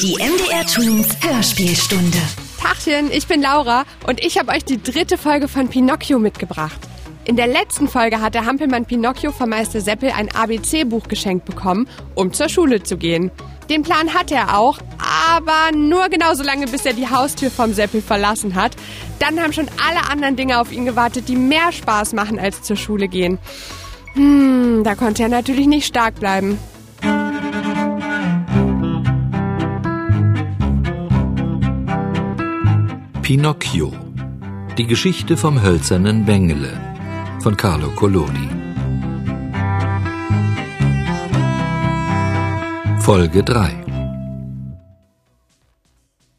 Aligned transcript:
Die 0.00 0.14
MDR 0.14 0.66
Twins 0.66 1.06
Hörspielstunde. 1.20 2.18
Tachchen, 2.58 3.10
ich 3.12 3.26
bin 3.26 3.42
Laura 3.42 3.84
und 4.06 4.24
ich 4.24 4.38
habe 4.38 4.50
euch 4.50 4.64
die 4.64 4.82
dritte 4.82 5.18
Folge 5.18 5.48
von 5.48 5.68
Pinocchio 5.68 6.18
mitgebracht. 6.18 6.80
In 7.26 7.36
der 7.36 7.46
letzten 7.46 7.88
Folge 7.88 8.22
hat 8.22 8.34
der 8.34 8.46
Hampelmann 8.46 8.86
Pinocchio 8.86 9.32
vom 9.32 9.50
Meister 9.50 9.82
Seppel 9.82 10.10
ein 10.10 10.34
ABC-Buch 10.34 11.08
geschenkt 11.08 11.44
bekommen, 11.44 11.88
um 12.14 12.32
zur 12.32 12.48
Schule 12.48 12.82
zu 12.82 12.96
gehen. 12.96 13.30
Den 13.68 13.82
Plan 13.82 14.14
hatte 14.14 14.34
er 14.34 14.56
auch, 14.58 14.78
aber 15.28 15.76
nur 15.76 16.08
genauso 16.08 16.42
lange, 16.42 16.66
bis 16.66 16.86
er 16.86 16.94
die 16.94 17.10
Haustür 17.10 17.50
vom 17.50 17.74
Seppel 17.74 18.00
verlassen 18.00 18.54
hat. 18.54 18.74
Dann 19.18 19.38
haben 19.40 19.52
schon 19.52 19.68
alle 19.86 20.10
anderen 20.10 20.36
Dinge 20.36 20.58
auf 20.58 20.72
ihn 20.72 20.86
gewartet, 20.86 21.28
die 21.28 21.36
mehr 21.36 21.70
Spaß 21.70 22.14
machen 22.14 22.38
als 22.38 22.62
zur 22.62 22.76
Schule 22.76 23.08
gehen. 23.08 23.38
Hm, 24.14 24.84
da 24.84 24.94
konnte 24.94 25.22
er 25.22 25.28
natürlich 25.28 25.66
nicht 25.66 25.86
stark 25.86 26.14
bleiben. 26.18 26.58
Pinocchio. 33.34 33.90
Die 34.76 34.86
Geschichte 34.86 35.38
vom 35.38 35.62
hölzernen 35.62 36.26
Bengele 36.26 36.78
von 37.42 37.56
Carlo 37.56 37.88
Collodi. 37.92 38.46
Folge 43.00 43.42
3 43.42 43.86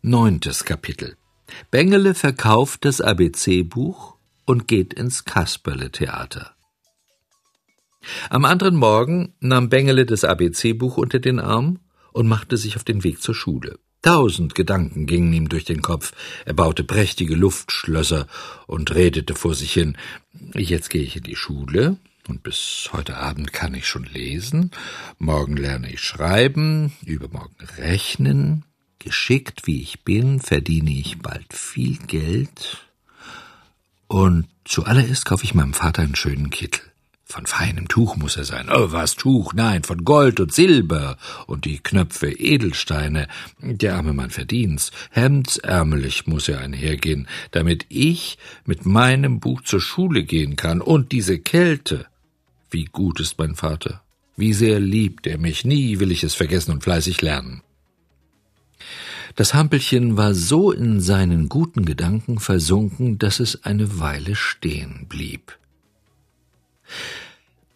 Neuntes 0.04 0.66
Kapitel 0.66 1.18
Bengele 1.72 2.14
verkauft 2.14 2.86
das 2.86 3.02
ABC-Buch 3.02 4.16
und 4.46 4.68
geht 4.68 4.94
ins 4.94 5.26
Kasperle-Theater. 5.26 6.56
Am 8.30 8.46
anderen 8.46 8.76
Morgen 8.76 9.34
nahm 9.40 9.70
Bengele 9.70 10.06
das 10.06 10.24
ABC-Buch 10.24 10.98
unter 10.98 11.18
den 11.18 11.40
Arm 11.40 11.80
und 12.12 12.28
machte 12.28 12.56
sich 12.56 12.76
auf 12.76 12.84
den 12.84 13.04
Weg 13.04 13.20
zur 13.20 13.34
Schule. 13.34 13.80
Tausend 14.04 14.54
Gedanken 14.54 15.08
gingen 15.08 15.32
ihm 15.34 15.50
durch 15.50 15.64
den 15.64 15.82
Kopf. 15.82 16.12
Er 16.46 16.54
baute 16.54 16.84
prächtige 16.84 17.36
Luftschlösser 17.36 18.28
und 18.68 18.94
redete 18.94 19.34
vor 19.34 19.56
sich 19.56 19.74
hin. 19.74 19.98
Jetzt 20.54 20.90
gehe 20.90 21.02
ich 21.02 21.16
in 21.16 21.24
die 21.24 21.38
Schule, 21.38 21.98
und 22.28 22.44
bis 22.44 22.90
heute 22.94 23.18
Abend 23.18 23.54
kann 23.54 23.74
ich 23.74 23.88
schon 23.88 24.06
lesen. 24.06 24.72
Morgen 25.20 25.58
lerne 25.58 25.92
ich 25.92 26.02
schreiben, 26.02 26.94
übermorgen 27.06 27.66
rechnen. 27.78 28.66
Geschickt 29.00 29.68
wie 29.68 29.82
ich 29.82 30.04
bin, 30.04 30.40
verdiene 30.40 30.92
ich 30.92 31.20
bald 31.20 31.54
viel 31.54 31.98
Geld. 31.98 32.86
Und 34.08 34.48
zuallererst 34.66 35.26
kaufe 35.26 35.44
ich 35.44 35.56
meinem 35.56 35.74
Vater 35.74 36.02
einen 36.02 36.16
schönen 36.16 36.50
Kittel. 36.50 36.93
Von 37.34 37.48
feinem 37.48 37.88
Tuch 37.88 38.16
muss 38.16 38.38
er 38.38 38.44
sein. 38.44 38.70
Oh, 38.72 38.92
was 38.92 39.16
Tuch? 39.16 39.56
Nein, 39.56 39.82
von 39.82 40.06
Gold 40.06 40.40
und 40.40 40.54
Silber. 40.54 41.18
Und 41.48 41.66
die 41.66 41.80
Knöpfe 41.80 42.30
Edelsteine. 42.30 43.28
Der 43.60 43.96
arme 43.96 44.14
Mann 44.14 44.30
verdient's. 44.30 44.92
Hemdsärmelig 45.10 46.28
muss 46.28 46.48
er 46.48 46.60
einhergehen, 46.60 47.28
damit 47.50 47.88
ich 47.90 48.38
mit 48.66 48.86
meinem 48.86 49.40
Buch 49.40 49.64
zur 49.64 49.82
Schule 49.82 50.26
gehen 50.26 50.58
kann. 50.58 50.80
Und 50.80 51.12
diese 51.12 51.40
Kälte. 51.40 52.06
Wie 52.70 52.86
gut 52.86 53.20
ist 53.20 53.40
mein 53.40 53.56
Vater. 53.56 54.04
Wie 54.38 54.54
sehr 54.54 54.80
liebt 54.80 55.26
er 55.26 55.40
mich. 55.40 55.66
Nie 55.66 56.00
will 56.00 56.12
ich 56.12 56.24
es 56.24 56.36
vergessen 56.36 56.74
und 56.74 56.84
fleißig 56.84 57.20
lernen. 57.24 57.64
Das 59.34 59.56
Hampelchen 59.56 60.18
war 60.18 60.36
so 60.36 60.72
in 60.72 61.02
seinen 61.02 61.50
guten 61.50 61.84
Gedanken 61.84 62.38
versunken, 62.38 63.18
dass 63.18 63.40
es 63.40 63.64
eine 63.64 64.00
Weile 64.00 64.36
stehen 64.36 65.08
blieb. 65.10 65.58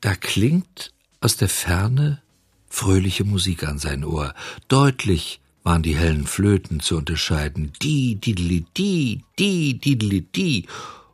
Da 0.02 0.16
klingt 0.16 0.94
aus 1.22 1.38
der 1.38 1.50
Ferne 1.50 2.22
fröhliche 2.70 3.24
Musik 3.24 3.64
an 3.68 3.80
sein 3.80 4.04
Ohr. 4.04 4.34
Deutlich 4.68 5.40
waren 5.64 5.84
die 5.84 5.98
hellen 5.98 6.28
Flöten 6.28 6.80
zu 6.80 6.98
unterscheiden. 6.98 7.74
Die, 7.82 8.16
dideli, 8.16 8.66
die, 8.78 9.24
die, 9.38 9.80
dideli, 9.80 10.22
die. 10.22 10.68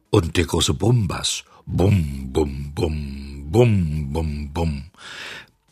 Und 0.10 0.38
der 0.38 0.46
große 0.46 0.74
Bumbass. 0.74 1.44
Bum, 1.66 2.32
bum, 2.34 2.74
bum, 2.76 3.52
bum, 3.52 4.14
bum, 4.14 4.54
bum. 4.54 4.84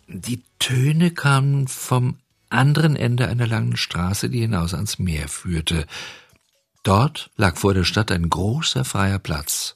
Die 0.07 0.41
Töne 0.57 1.11
kamen 1.11 1.67
vom 1.67 2.17
anderen 2.49 2.95
Ende 2.95 3.27
einer 3.27 3.47
langen 3.47 3.77
Straße, 3.77 4.29
die 4.29 4.39
hinaus 4.39 4.73
ans 4.73 4.99
Meer 4.99 5.27
führte. 5.27 5.85
Dort 6.83 7.29
lag 7.35 7.57
vor 7.57 7.73
der 7.73 7.83
Stadt 7.83 8.11
ein 8.11 8.29
großer 8.29 8.83
freier 8.83 9.19
Platz. 9.19 9.75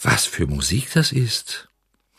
Was 0.00 0.26
für 0.26 0.46
Musik 0.46 0.90
das 0.94 1.10
ist. 1.10 1.68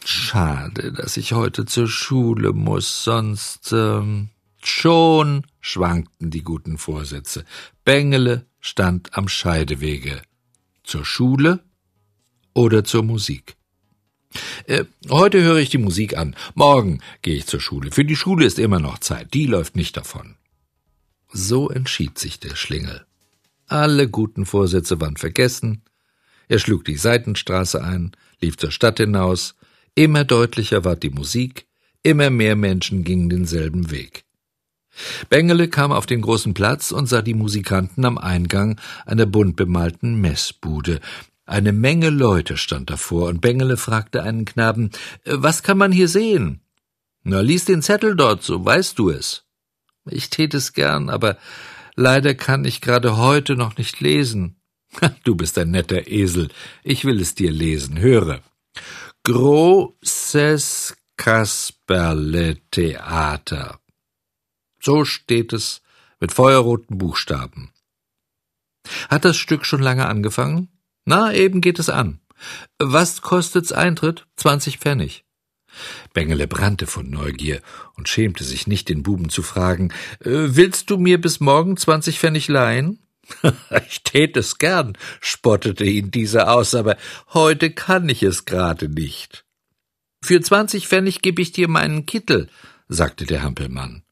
Schade, 0.03 0.91
dass 0.91 1.17
ich 1.17 1.34
heute 1.34 1.66
zur 1.66 1.88
Schule 1.88 2.51
muss, 2.51 3.03
sonst 3.03 3.72
ähm, 3.72 4.29
schon 4.62 5.45
schwankten 5.62 6.29
die 6.29 6.41
guten 6.41 6.78
Vorsätze. 6.78 7.45
Bengele 7.85 8.45
stand 8.59 9.17
am 9.17 9.29
Scheidewege. 9.29 10.22
Zur 10.84 11.06
Schule 11.06 11.63
oder 12.53 12.84
zur 12.84 13.03
Musik. 13.03 13.56
Äh, 14.66 14.85
heute 15.09 15.41
höre 15.41 15.57
ich 15.57 15.69
die 15.69 15.78
Musik 15.78 16.17
an. 16.17 16.35
Morgen 16.56 17.01
gehe 17.22 17.35
ich 17.35 17.47
zur 17.47 17.61
Schule. 17.61 17.91
Für 17.91 18.06
die 18.06 18.16
Schule 18.16 18.46
ist 18.46 18.59
immer 18.59 18.79
noch 18.79 19.00
Zeit. 19.00 19.34
Die 19.34 19.46
läuft 19.46 19.75
nicht 19.75 19.96
davon. 19.96 20.35
So 21.31 21.69
entschied 21.69 22.17
sich 22.17 22.40
der 22.40 22.56
Schlingel. 22.56 23.06
Alle 23.67 24.09
guten 24.09 24.46
Vorsätze 24.46 25.00
waren 25.00 25.16
vergessen. 25.16 25.84
Er 26.49 26.59
schlug 26.59 26.83
die 26.83 26.97
Seitenstraße 26.97 27.81
ein, 27.81 28.11
lief 28.41 28.57
zur 28.57 28.71
Stadt 28.71 28.97
hinaus, 28.97 29.55
immer 29.95 30.25
deutlicher 30.25 30.83
ward 30.83 31.03
die 31.03 31.11
Musik, 31.11 31.67
immer 32.03 32.31
mehr 32.31 32.55
Menschen 32.55 33.03
gingen 33.03 33.29
denselben 33.29 33.91
Weg. 33.91 34.25
Bengele 35.29 35.69
kam 35.69 35.91
auf 35.91 36.07
den 36.07 36.21
großen 36.21 36.53
Platz 36.55 36.91
und 36.91 37.07
sah 37.07 37.21
die 37.21 37.35
Musikanten 37.35 38.03
am 38.03 38.17
Eingang 38.17 38.81
einer 39.05 39.27
bunt 39.27 39.55
bemalten 39.55 40.19
Messbude. 40.19 40.99
Eine 41.45 41.71
Menge 41.71 42.09
Leute 42.09 42.57
stand 42.57 42.89
davor, 42.89 43.29
und 43.29 43.41
Bengele 43.41 43.77
fragte 43.77 44.23
einen 44.23 44.45
Knaben, 44.45 44.89
was 45.25 45.61
kann 45.61 45.77
man 45.77 45.91
hier 45.91 46.07
sehen? 46.07 46.61
Na, 47.23 47.41
lies 47.41 47.66
den 47.66 47.83
Zettel 47.83 48.16
dort, 48.16 48.43
so 48.43 48.66
weißt 48.66 48.97
du 48.97 49.11
es. 49.11 49.45
Ich 50.09 50.31
tät 50.31 50.55
es 50.55 50.73
gern, 50.73 51.09
aber 51.09 51.37
leider 51.95 52.33
kann 52.33 52.66
ich 52.66 52.81
gerade 52.81 53.17
heute 53.17 53.55
noch 53.55 53.77
nicht 53.77 53.99
lesen. 53.99 54.59
Du 55.23 55.35
bist 55.35 55.57
ein 55.57 55.72
netter 55.72 56.07
Esel. 56.07 56.50
Ich 56.83 57.05
will 57.05 57.22
es 57.22 57.33
dir 57.35 57.51
lesen. 57.51 58.00
Höre. 58.00 58.41
Großes 59.23 60.97
Kasperle-Theater. 61.17 63.79
So 64.81 65.05
steht 65.05 65.53
es 65.53 65.81
mit 66.19 66.31
feuerroten 66.31 66.97
Buchstaben. 66.97 67.72
Hat 69.09 69.25
das 69.25 69.38
Stück 69.38 69.66
schon 69.66 69.81
lange 69.81 70.07
angefangen? 70.07 70.69
Na, 71.05 71.33
eben 71.33 71.61
geht 71.61 71.79
es 71.79 71.89
an. 71.89 72.19
Was 72.78 73.22
kostet's 73.22 73.72
Eintritt? 73.72 74.28
Zwanzig 74.35 74.79
Pfennig. 74.79 75.23
Bengele 76.13 76.47
brannte 76.47 76.88
von 76.88 77.09
Neugier 77.09 77.61
und 77.95 78.09
schämte 78.09 78.44
sich 78.44 78.67
nicht, 78.67 78.89
den 78.89 79.03
Buben 79.03 79.29
zu 79.29 79.44
fragen, 79.44 79.94
äh, 80.22 80.55
willst 80.55 80.89
du 80.89 80.97
mir 80.97 81.22
bis 81.22 81.39
morgen 81.39 81.78
zwanzig 81.78 82.19
Pfennig 82.19 82.47
leihen? 82.47 82.99
Ich 83.88 84.03
tät 84.03 84.38
es 84.38 84.57
gern, 84.57 84.97
spottete 85.22 85.85
ihn 85.85 86.12
dieser 86.12 86.51
aus, 86.51 86.75
aber 86.75 86.97
heute 87.34 87.72
kann 87.72 88.09
ich 88.09 88.23
es 88.23 88.45
gerade 88.45 88.90
nicht. 88.90 89.45
Für 90.23 90.41
zwanzig 90.41 90.88
Pfennig 90.88 91.22
geb 91.22 91.40
ich 91.40 91.51
dir 91.51 91.67
meinen 91.67 92.06
Kittel, 92.06 92.50
sagte 92.88 93.25
der 93.25 93.41
Hampelmann. 93.44 94.03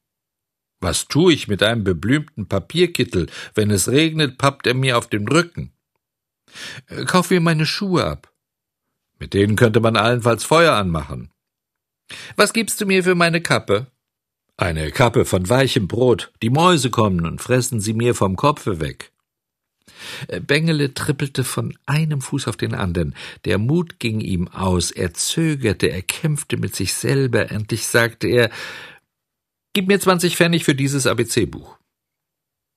Was 0.80 1.08
tu 1.08 1.30
ich 1.30 1.48
mit 1.48 1.64
einem 1.64 1.84
beblümten 1.84 2.48
Papierkittel? 2.48 3.28
Wenn 3.56 3.72
es 3.72 3.90
regnet, 3.90 4.38
pappt 4.38 4.68
er 4.68 4.76
mir 4.76 4.98
auf 4.98 5.08
den 5.08 5.28
Rücken. 5.28 5.74
Äh, 6.88 7.06
kauf 7.06 7.32
mir 7.32 7.42
meine 7.42 7.66
Schuhe 7.66 8.06
ab. 8.06 8.32
Mit 9.20 9.34
denen 9.34 9.56
könnte 9.56 9.80
man 9.80 9.98
allenfalls 9.98 10.44
Feuer 10.44 10.74
anmachen. 10.74 11.32
Was 12.36 12.54
gibst 12.54 12.80
du 12.80 12.86
mir 12.86 13.04
für 13.04 13.16
meine 13.16 13.42
Kappe? 13.42 13.88
Eine 14.60 14.90
Kappe 14.90 15.26
von 15.26 15.50
weichem 15.50 15.88
Brot. 15.88 16.32
Die 16.42 16.50
Mäuse 16.50 16.90
kommen 16.90 17.28
und 17.28 17.42
fressen 17.42 17.80
sie 17.80 17.94
mir 17.94 18.16
vom 18.16 18.36
Kopfe 18.36 18.80
weg. 18.80 19.12
Äh, 20.28 20.40
Bengele 20.40 20.96
trippelte 20.96 21.44
von 21.44 21.78
einem 21.86 22.22
Fuß 22.22 22.48
auf 22.48 22.58
den 22.58 22.74
anderen. 22.74 23.16
Der 23.46 23.60
Mut 23.60 24.00
ging 24.00 24.20
ihm 24.20 24.48
aus. 24.48 24.90
Er 24.90 25.14
zögerte, 25.14 25.92
er 25.92 26.02
kämpfte 26.02 26.58
mit 26.58 26.76
sich 26.76 26.96
selber. 26.96 27.52
Endlich 27.52 27.86
sagte 27.86 28.28
er, 28.28 28.50
Gib 29.74 29.88
mir 29.88 30.00
zwanzig 30.00 30.36
Pfennig 30.36 30.64
für 30.64 30.74
dieses 30.74 31.06
ABC-Buch. 31.06 31.78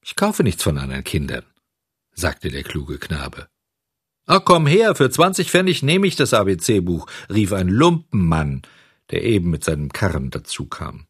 Ich 0.04 0.16
kaufe 0.16 0.43
nichts 0.43 0.62
von 0.62 0.76
anderen 0.76 1.02
Kindern, 1.02 1.44
sagte 2.12 2.50
der 2.50 2.62
kluge 2.62 2.99
Knabe. 2.99 3.49
Ach, 4.26 4.44
komm 4.44 4.66
her, 4.66 4.94
für 4.94 5.08
zwanzig 5.08 5.50
Pfennig 5.50 5.82
nehme 5.82 6.06
ich 6.06 6.16
das 6.16 6.34
ABC-Buch, 6.34 7.06
rief 7.31 7.54
ein 7.54 7.69
Lumpenmann, 7.69 8.60
der 9.10 9.25
eben 9.25 9.49
mit 9.49 9.64
seinem 9.64 9.90
Karren 9.90 10.28
dazukam. 10.31 11.06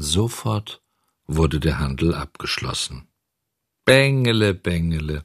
Sofort 0.00 0.80
wurde 1.26 1.58
der 1.58 1.80
Handel 1.80 2.14
abgeschlossen. 2.14 3.08
Bengele, 3.84 4.54
Bengele. 4.54 5.24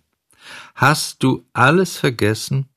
Hast 0.74 1.22
du 1.22 1.46
alles 1.54 1.96
vergessen? 1.98 2.70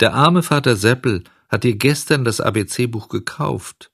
Der 0.00 0.14
arme 0.14 0.42
Vater 0.42 0.74
Seppel 0.74 1.24
hat 1.50 1.64
dir 1.64 1.76
gestern 1.76 2.24
das 2.24 2.40
ABC-Buch 2.40 3.10
gekauft. 3.10 3.92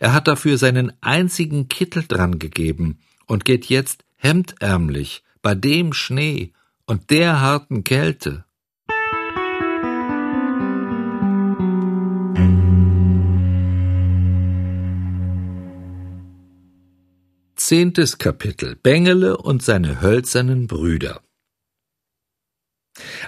Er 0.00 0.12
hat 0.12 0.26
dafür 0.26 0.58
seinen 0.58 0.92
einzigen 1.00 1.68
Kittel 1.68 2.04
dran 2.04 2.40
gegeben 2.40 2.98
und 3.26 3.44
geht 3.44 3.66
jetzt 3.66 4.04
hemdärmlich 4.16 5.22
bei 5.40 5.54
dem 5.54 5.92
Schnee 5.92 6.52
und 6.84 7.10
der 7.10 7.40
harten 7.40 7.84
Kälte. 7.84 8.44
Zehntes 17.66 18.18
Kapitel 18.18 18.76
Bengele 18.76 19.38
und 19.38 19.62
seine 19.62 20.02
hölzernen 20.02 20.66
Brüder 20.66 21.22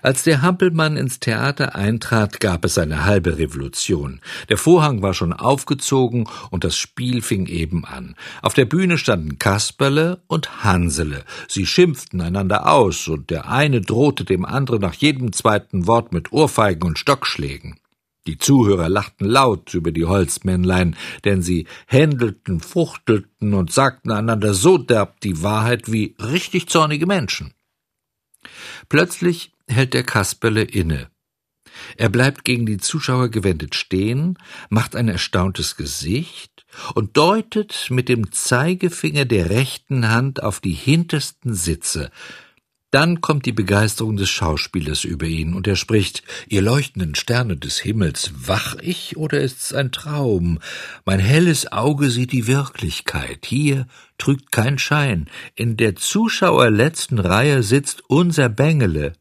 als 0.03 0.25
der 0.25 0.43
Hampelmann 0.43 0.99
ins 0.99 1.21
Theater 1.21 1.75
eintrat, 1.75 2.39
gab 2.39 2.67
es 2.67 2.77
eine 2.77 3.07
halbe 3.07 3.39
Revolution. 3.39 4.21
Der 4.51 4.59
Vorhang 4.59 5.01
war 5.01 5.15
schon 5.15 5.33
aufgezogen 5.33 6.29
und 6.51 6.65
das 6.65 6.77
Spiel 6.77 7.23
fing 7.23 7.47
eben 7.47 7.87
an. 7.87 8.15
Auf 8.43 8.53
der 8.53 8.67
Bühne 8.67 8.99
standen 8.99 9.39
Kasperle 9.39 10.23
und 10.27 10.63
Hansele. 10.63 11.25
Sie 11.49 11.65
schimpften 11.65 12.21
einander 12.21 12.71
aus 12.71 13.09
und 13.09 13.31
der 13.31 13.49
eine 13.49 13.81
drohte 13.81 14.27
dem 14.27 14.45
anderen 14.45 14.83
nach 14.83 14.95
jedem 14.95 15.33
zweiten 15.33 15.87
Wort 15.87 16.13
mit 16.13 16.31
Ohrfeigen 16.31 16.87
und 16.87 16.99
Stockschlägen. 16.99 17.81
Die 18.27 18.39
Zuhörer 18.39 18.89
lachten 18.89 19.27
laut 19.27 19.75
über 19.75 19.93
die 19.93 20.05
Holzmännlein, 20.05 20.97
denn 21.25 21.43
sie 21.43 21.67
händelten, 21.87 22.61
fuchtelten 22.61 23.55
und 23.55 23.73
sagten 23.73 24.11
einander 24.11 24.55
so 24.55 24.79
derb 24.79 25.21
die 25.21 25.43
Wahrheit 25.43 25.91
wie 25.91 26.17
richtig 26.19 26.69
zornige 26.69 27.07
Menschen. 27.07 27.55
Plötzlich 28.89 29.53
hält 29.69 29.95
der 29.95 30.05
Kasperle 30.05 30.63
inne. 30.63 31.11
Er 31.97 32.09
bleibt 32.09 32.45
gegen 32.45 32.67
die 32.67 32.79
Zuschauer 32.79 33.29
gewendet 33.29 33.75
stehen, 33.75 34.39
macht 34.71 34.97
ein 34.97 35.09
erstauntes 35.09 35.77
Gesicht 35.77 36.65
und 36.95 37.17
deutet 37.17 37.89
mit 37.91 38.09
dem 38.09 38.33
Zeigefinger 38.33 39.25
der 39.25 39.51
rechten 39.51 40.09
Hand 40.09 40.43
auf 40.43 40.61
die 40.61 40.73
hintersten 40.73 41.55
Sitze, 41.55 42.11
dann 42.97 43.21
kommt 43.21 43.45
die 43.45 43.53
Begeisterung 43.53 44.17
des 44.17 44.31
Schauspielers 44.31 45.05
über 45.05 45.27
ihn, 45.27 45.53
und 45.53 45.67
er 45.67 45.77
spricht 45.77 46.23
Ihr 46.49 46.63
leuchtenden 46.63 47.15
Sterne 47.15 47.59
des 47.59 47.79
Himmels, 47.79 48.31
wach 48.35 48.75
ich 48.81 49.19
oder 49.19 49.39
ist's 49.39 49.75
ein 49.75 49.93
Traum? 49.93 50.61
Mein 51.05 51.21
helles 51.21 51.71
Auge 51.71 52.09
sieht 52.09 52.33
die 52.33 52.47
Wirklichkeit, 52.47 53.45
hier 53.45 53.87
trügt 54.17 54.51
kein 54.51 54.79
Schein, 54.79 55.29
in 55.55 55.77
der 55.77 55.97
Zuschauerletzten 55.97 57.19
Reihe 57.19 57.63
sitzt 57.63 58.03
unser 58.09 58.49
Bengele, 58.49 59.13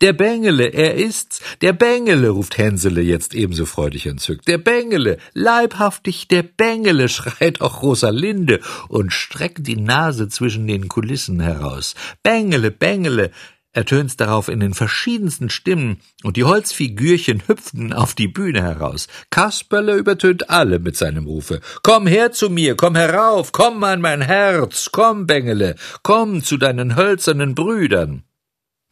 der 0.00 0.12
Bengele, 0.12 0.66
er 0.66 0.94
ist's, 0.94 1.40
der 1.60 1.72
Bengele, 1.72 2.30
ruft 2.30 2.58
Hänsele 2.58 3.02
jetzt 3.02 3.34
ebenso 3.34 3.66
freudig 3.66 4.06
entzückt. 4.06 4.48
Der 4.48 4.58
Bengele, 4.58 5.18
leibhaftig 5.32 6.28
der 6.28 6.42
Bengele, 6.42 7.08
schreit 7.08 7.60
auch 7.60 7.82
Rosalinde 7.82 8.60
und 8.88 9.12
streckt 9.12 9.66
die 9.66 9.76
Nase 9.76 10.28
zwischen 10.28 10.66
den 10.66 10.88
Kulissen 10.88 11.40
heraus. 11.40 11.94
Bengele, 12.22 12.70
Bengele, 12.70 13.30
ertönt's 13.72 14.16
darauf 14.16 14.48
in 14.48 14.60
den 14.60 14.74
verschiedensten 14.74 15.50
Stimmen, 15.50 15.98
und 16.22 16.36
die 16.36 16.44
Holzfigürchen 16.44 17.42
hüpften 17.46 17.92
auf 17.92 18.14
die 18.14 18.28
Bühne 18.28 18.62
heraus. 18.62 19.08
Kasperle 19.30 19.96
übertönt 19.96 20.50
alle 20.50 20.78
mit 20.78 20.96
seinem 20.96 21.26
Rufe. 21.26 21.60
Komm 21.82 22.06
her 22.06 22.32
zu 22.32 22.50
mir, 22.50 22.76
komm 22.76 22.94
herauf, 22.94 23.52
komm 23.52 23.82
an 23.84 24.00
mein 24.00 24.20
Herz, 24.20 24.90
komm, 24.92 25.26
Bengele, 25.26 25.76
komm 26.02 26.42
zu 26.42 26.58
deinen 26.58 26.96
hölzernen 26.96 27.54
Brüdern. 27.54 28.24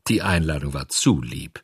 Die 0.09 0.23
Einladung 0.23 0.75
war 0.75 0.89
zu 0.89 1.23
lieb. 1.23 1.63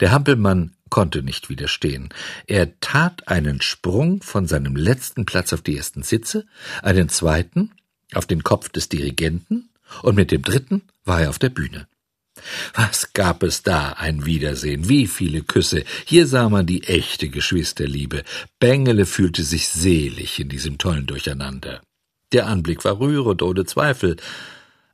Der 0.00 0.12
Hampelmann 0.12 0.76
konnte 0.90 1.22
nicht 1.22 1.48
widerstehen. 1.48 2.10
Er 2.46 2.78
tat 2.80 3.28
einen 3.28 3.60
Sprung 3.60 4.22
von 4.22 4.46
seinem 4.46 4.76
letzten 4.76 5.26
Platz 5.26 5.52
auf 5.52 5.62
die 5.62 5.76
ersten 5.76 6.02
Sitze, 6.02 6.46
einen 6.82 7.08
zweiten 7.08 7.72
auf 8.14 8.26
den 8.26 8.44
Kopf 8.44 8.68
des 8.68 8.88
Dirigenten, 8.88 9.68
und 10.02 10.16
mit 10.16 10.30
dem 10.30 10.42
dritten 10.42 10.82
war 11.04 11.22
er 11.22 11.30
auf 11.30 11.38
der 11.38 11.48
Bühne. 11.48 11.86
Was 12.74 13.12
gab 13.12 13.42
es 13.42 13.62
da 13.62 13.92
ein 13.92 14.26
Wiedersehen, 14.26 14.88
wie 14.88 15.06
viele 15.06 15.42
Küsse. 15.42 15.84
Hier 16.04 16.26
sah 16.26 16.48
man 16.48 16.66
die 16.66 16.82
echte 16.84 17.28
Geschwisterliebe. 17.28 18.24
Bengele 18.60 19.06
fühlte 19.06 19.42
sich 19.42 19.68
selig 19.68 20.38
in 20.38 20.48
diesem 20.48 20.76
tollen 20.76 21.06
Durcheinander. 21.06 21.80
Der 22.32 22.46
Anblick 22.46 22.84
war 22.84 22.98
rührend, 22.98 23.42
ohne 23.42 23.64
Zweifel, 23.64 24.16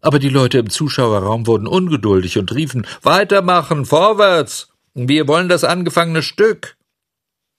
aber 0.03 0.19
die 0.19 0.29
Leute 0.29 0.59
im 0.59 0.69
Zuschauerraum 0.69 1.47
wurden 1.47 1.67
ungeduldig 1.67 2.37
und 2.37 2.55
riefen 2.55 2.87
Weitermachen, 3.03 3.87
vorwärts. 3.87 4.69
Wir 4.95 5.27
wollen 5.27 5.49
das 5.49 5.65
angefangene 5.65 6.23
Stück. 6.23 6.77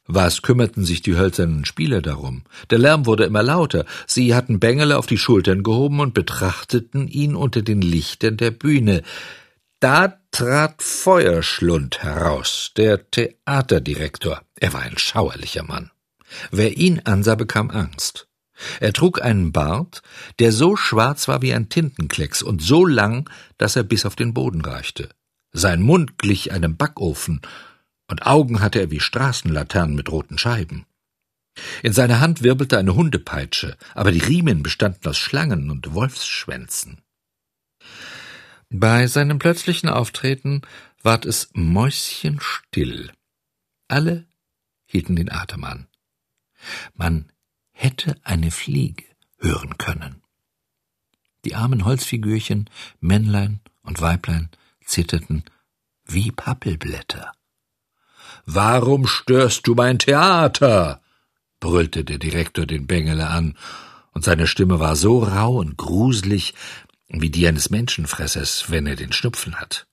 Was 0.06 0.42
kümmerten 0.42 0.84
sich 0.84 1.02
die 1.02 1.16
hölzernen 1.16 1.64
Spieler 1.64 2.02
darum? 2.02 2.44
Der 2.70 2.78
Lärm 2.78 3.06
wurde 3.06 3.24
immer 3.24 3.42
lauter. 3.42 3.86
Sie 4.06 4.36
hatten 4.36 4.60
Bengele 4.60 4.98
auf 4.98 5.06
die 5.06 5.18
Schultern 5.18 5.64
gehoben 5.64 6.02
und 6.02 6.14
betrachteten 6.14 7.08
ihn 7.08 7.36
unter 7.36 7.62
den 7.62 7.82
Lichtern 7.82 8.36
der 8.36 8.52
Bühne. 8.52 9.02
Da 9.80 10.20
trat 10.32 10.82
Feuerschlund 10.82 12.04
heraus, 12.04 12.72
der 12.76 13.10
Theaterdirektor. 13.10 14.42
Er 14.60 14.74
war 14.74 14.82
ein 14.82 14.98
schauerlicher 14.98 15.64
Mann. 15.64 15.92
Wer 16.52 16.78
ihn 16.78 17.02
ansah, 17.06 17.36
bekam 17.36 17.70
Angst. 17.70 18.28
Er 18.80 18.94
trug 18.94 19.22
einen 19.22 19.52
Bart, 19.52 20.02
der 20.40 20.52
so 20.52 20.76
schwarz 20.76 21.28
war 21.28 21.42
wie 21.42 21.54
ein 21.54 21.70
Tintenklecks 21.70 22.42
und 22.42 22.62
so 22.62 22.86
lang, 22.86 23.30
dass 23.58 23.76
er 23.76 23.84
bis 23.84 24.06
auf 24.06 24.16
den 24.16 24.34
Boden 24.34 24.62
reichte. 24.62 25.10
Sein 25.52 25.82
Mund 25.82 26.18
glich 26.18 26.52
einem 26.52 26.78
Backofen, 26.78 27.42
und 28.08 28.26
Augen 28.26 28.60
hatte 28.60 28.80
er 28.80 28.92
wie 28.92 29.00
Straßenlaternen 29.00 29.96
mit 29.96 30.12
roten 30.12 30.38
Scheiben. 30.38 30.86
In 31.84 31.94
seiner 31.94 32.20
Hand 32.20 32.44
wirbelte 32.44 32.78
eine 32.78 32.96
Hundepeitsche, 32.96 33.78
aber 33.94 34.12
die 34.12 34.20
Riemen 34.20 34.64
bestanden 34.64 35.08
aus 35.10 35.18
Schlangen 35.18 35.70
und 35.70 35.94
Wolfsschwänzen. 35.94 37.02
Bei 38.70 39.08
seinem 39.08 39.40
plötzlichen 39.40 39.90
Auftreten 39.90 40.62
ward 41.04 41.26
es 41.26 41.50
mäuschenstill. 41.54 43.12
Alle 43.88 44.26
hielten 44.86 45.16
den 45.16 45.32
Atem 45.32 45.64
an. 45.64 45.88
Man 46.96 47.32
hätte 47.84 48.16
eine 48.24 48.50
Fliege 48.50 49.04
hören 49.40 49.78
können. 49.78 50.22
Die 51.44 51.56
armen 51.56 51.84
Holzfigürchen, 51.84 52.70
Männlein 53.02 53.60
und 53.82 54.00
Weiblein, 54.00 54.50
zitterten 54.86 55.44
wie 56.06 56.32
Pappelblätter. 56.32 57.34
Warum 58.46 59.06
störst 59.06 59.68
du 59.68 59.76
mein 59.76 60.00
Theater? 60.00 61.02
brüllte 61.60 62.06
der 62.06 62.20
Direktor 62.20 62.66
den 62.66 62.88
Bengele 62.88 63.28
an, 63.28 63.58
und 64.12 64.24
seine 64.24 64.48
Stimme 64.48 64.80
war 64.80 64.96
so 64.96 65.20
rau 65.20 65.58
und 65.58 65.78
gruselig 65.78 66.54
wie 67.08 67.32
die 67.32 67.48
eines 67.48 67.70
Menschenfressers, 67.70 68.70
wenn 68.70 68.86
er 68.86 68.96
den 68.96 69.12
Schnupfen 69.12 69.56
hat. 69.56 69.88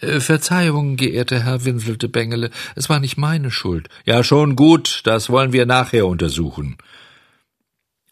Äh, 0.00 0.20
Verzeihung, 0.20 0.96
geehrter 0.96 1.40
Herr, 1.44 1.64
winselte 1.64 2.08
Bengele, 2.08 2.50
es 2.74 2.88
war 2.88 3.00
nicht 3.00 3.16
meine 3.16 3.50
Schuld. 3.50 3.88
Ja, 4.04 4.22
schon 4.24 4.56
gut, 4.56 5.00
das 5.04 5.30
wollen 5.30 5.52
wir 5.52 5.66
nachher 5.66 6.06
untersuchen. 6.06 6.76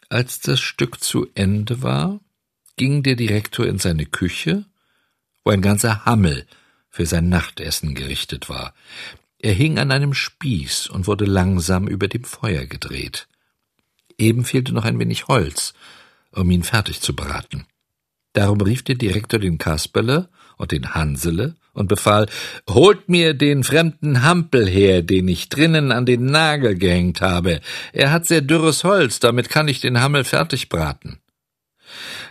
Als 0.09 0.39
das 0.39 0.59
Stück 0.59 1.03
zu 1.03 1.27
Ende 1.35 1.81
war, 1.81 2.19
ging 2.77 3.03
der 3.03 3.15
Direktor 3.15 3.65
in 3.65 3.79
seine 3.79 4.05
Küche, 4.05 4.65
wo 5.43 5.51
ein 5.51 5.61
ganzer 5.61 6.05
Hammel 6.05 6.45
für 6.89 7.05
sein 7.05 7.29
Nachtessen 7.29 7.95
gerichtet 7.95 8.49
war. 8.49 8.73
Er 9.39 9.53
hing 9.53 9.77
an 9.77 9.91
einem 9.91 10.13
Spieß 10.13 10.87
und 10.87 11.07
wurde 11.07 11.25
langsam 11.25 11.87
über 11.87 12.07
dem 12.07 12.23
Feuer 12.23 12.65
gedreht. 12.65 13.27
Eben 14.17 14.45
fehlte 14.45 14.73
noch 14.73 14.85
ein 14.85 14.97
wenig 14.97 15.27
Holz, 15.27 15.73
um 16.31 16.49
ihn 16.49 16.63
fertig 16.63 17.01
zu 17.01 17.15
braten. 17.15 17.65
Darum 18.33 18.61
rief 18.61 18.83
der 18.83 18.95
Direktor 18.95 19.39
den 19.39 19.57
Kasperle 19.57 20.29
und 20.57 20.71
den 20.71 20.93
Hansele 20.93 21.55
und 21.73 21.87
befahl, 21.87 22.27
holt 22.69 23.07
mir 23.07 23.33
den 23.33 23.63
fremden 23.63 24.23
Hampel 24.23 24.67
her, 24.67 25.01
den 25.01 25.27
ich 25.27 25.49
drinnen 25.49 25.91
an 25.91 26.05
den 26.05 26.25
Nagel 26.25 26.75
gehängt 26.75 27.21
habe. 27.21 27.61
Er 27.93 28.11
hat 28.11 28.25
sehr 28.25 28.41
dürres 28.41 28.83
Holz, 28.83 29.19
damit 29.19 29.49
kann 29.49 29.67
ich 29.67 29.79
den 29.79 30.01
Hammel 30.01 30.23
fertig 30.23 30.69
braten. 30.69 31.19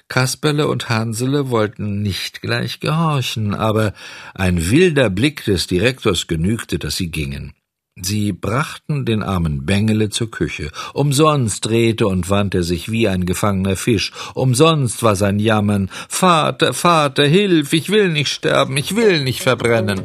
Kasperle 0.09 0.68
und 0.68 0.88
Hansele 0.88 1.50
wollten 1.50 2.02
nicht 2.02 2.42
gleich 2.42 2.80
gehorchen, 2.80 3.54
aber 3.54 3.92
ein 4.35 4.71
wilder 4.71 5.11
Blick 5.11 5.45
des 5.45 5.66
Direktors 5.66 6.26
genügte, 6.26 6.78
dass 6.78 6.97
sie 6.97 7.11
gingen. 7.11 7.54
Sie 7.98 8.32
brachten 8.32 9.06
den 9.06 9.22
armen 9.22 9.64
Bengele 9.64 10.10
zur 10.10 10.30
Küche. 10.30 10.70
Umsonst 10.92 11.64
drehte 11.64 12.06
und 12.06 12.28
wandte 12.28 12.58
er 12.58 12.62
sich 12.62 12.90
wie 12.90 13.08
ein 13.08 13.24
gefangener 13.24 13.74
Fisch. 13.74 14.12
Umsonst 14.34 15.02
war 15.02 15.16
sein 15.16 15.38
Jammern. 15.38 15.88
Vater, 16.06 16.74
Vater, 16.74 17.26
hilf, 17.26 17.72
ich 17.72 17.88
will 17.88 18.10
nicht 18.10 18.28
sterben, 18.28 18.76
ich 18.76 18.96
will 18.96 19.24
nicht 19.24 19.40
verbrennen. 19.40 20.02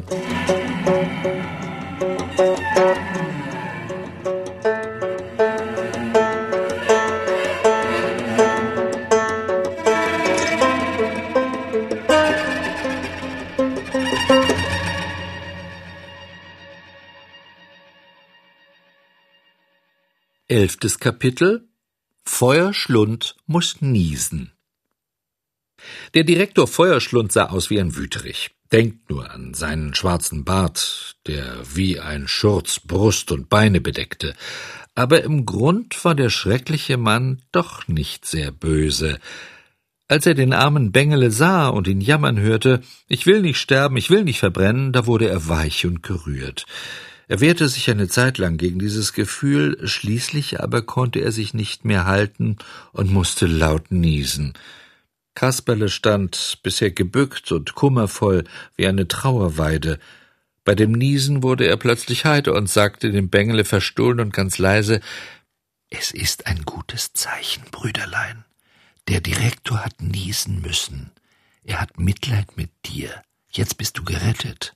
Elftes 20.52 20.98
Kapitel 20.98 21.66
Feuerschlund 22.26 23.36
muss 23.46 23.80
niesen. 23.80 24.52
Der 26.12 26.24
Direktor 26.24 26.66
Feuerschlund 26.66 27.32
sah 27.32 27.46
aus 27.46 27.70
wie 27.70 27.80
ein 27.80 27.96
Wüterich. 27.96 28.50
Denkt 28.70 29.08
nur 29.08 29.30
an 29.30 29.54
seinen 29.54 29.94
schwarzen 29.94 30.44
Bart, 30.44 31.16
der 31.26 31.62
wie 31.74 32.00
ein 32.00 32.28
Schurz 32.28 32.80
Brust 32.80 33.32
und 33.32 33.48
Beine 33.48 33.80
bedeckte. 33.80 34.34
Aber 34.94 35.24
im 35.24 35.46
Grund 35.46 36.04
war 36.04 36.14
der 36.14 36.28
schreckliche 36.28 36.98
Mann 36.98 37.40
doch 37.50 37.88
nicht 37.88 38.26
sehr 38.26 38.50
böse. 38.52 39.20
Als 40.06 40.26
er 40.26 40.34
den 40.34 40.52
armen 40.52 40.92
Bengele 40.92 41.30
sah 41.30 41.68
und 41.68 41.88
ihn 41.88 42.02
jammern 42.02 42.38
hörte, 42.38 42.82
ich 43.08 43.24
will 43.24 43.40
nicht 43.40 43.58
sterben, 43.58 43.96
ich 43.96 44.10
will 44.10 44.24
nicht 44.24 44.40
verbrennen, 44.40 44.92
da 44.92 45.06
wurde 45.06 45.30
er 45.30 45.48
weich 45.48 45.86
und 45.86 46.02
gerührt. 46.02 46.66
Er 47.28 47.40
wehrte 47.40 47.68
sich 47.68 47.90
eine 47.90 48.08
Zeit 48.08 48.38
lang 48.38 48.56
gegen 48.56 48.78
dieses 48.78 49.12
Gefühl, 49.12 49.78
schließlich 49.86 50.60
aber 50.60 50.82
konnte 50.82 51.20
er 51.20 51.32
sich 51.32 51.54
nicht 51.54 51.84
mehr 51.84 52.06
halten 52.06 52.56
und 52.92 53.10
musste 53.12 53.46
laut 53.46 53.90
niesen. 53.90 54.54
Kasperle 55.34 55.88
stand 55.88 56.58
bisher 56.62 56.90
gebückt 56.90 57.52
und 57.52 57.74
kummervoll 57.74 58.44
wie 58.76 58.86
eine 58.86 59.08
Trauerweide. 59.08 59.98
Bei 60.64 60.74
dem 60.74 60.92
Niesen 60.92 61.42
wurde 61.42 61.66
er 61.66 61.76
plötzlich 61.76 62.24
heiter 62.24 62.54
und 62.54 62.68
sagte 62.68 63.10
dem 63.10 63.30
Bengele 63.30 63.64
verstohlen 63.64 64.20
und 64.20 64.32
ganz 64.32 64.58
leise 64.58 65.00
Es 65.88 66.10
ist 66.10 66.46
ein 66.46 66.62
gutes 66.64 67.12
Zeichen, 67.14 67.64
Brüderlein. 67.70 68.44
Der 69.08 69.20
Direktor 69.20 69.84
hat 69.84 70.00
niesen 70.00 70.60
müssen. 70.60 71.10
Er 71.64 71.80
hat 71.80 71.98
Mitleid 71.98 72.56
mit 72.56 72.70
dir. 72.84 73.22
Jetzt 73.50 73.78
bist 73.78 73.98
du 73.98 74.04
gerettet. 74.04 74.74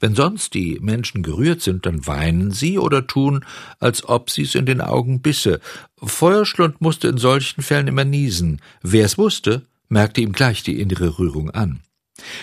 Wenn 0.00 0.14
sonst 0.14 0.54
die 0.54 0.78
Menschen 0.80 1.22
gerührt 1.22 1.62
sind, 1.62 1.86
dann 1.86 2.06
weinen 2.06 2.50
sie 2.50 2.78
oder 2.78 3.06
tun, 3.06 3.44
als 3.78 4.08
ob 4.08 4.30
sie's 4.30 4.54
in 4.54 4.66
den 4.66 4.80
Augen 4.80 5.20
bisse. 5.20 5.60
Feuerschlund 6.02 6.80
musste 6.80 7.08
in 7.08 7.18
solchen 7.18 7.62
Fällen 7.62 7.88
immer 7.88 8.04
niesen. 8.04 8.60
Wer 8.82 9.04
es 9.04 9.18
wusste, 9.18 9.66
merkte 9.88 10.20
ihm 10.20 10.32
gleich 10.32 10.62
die 10.62 10.80
innere 10.80 11.18
Rührung 11.18 11.50
an. 11.50 11.80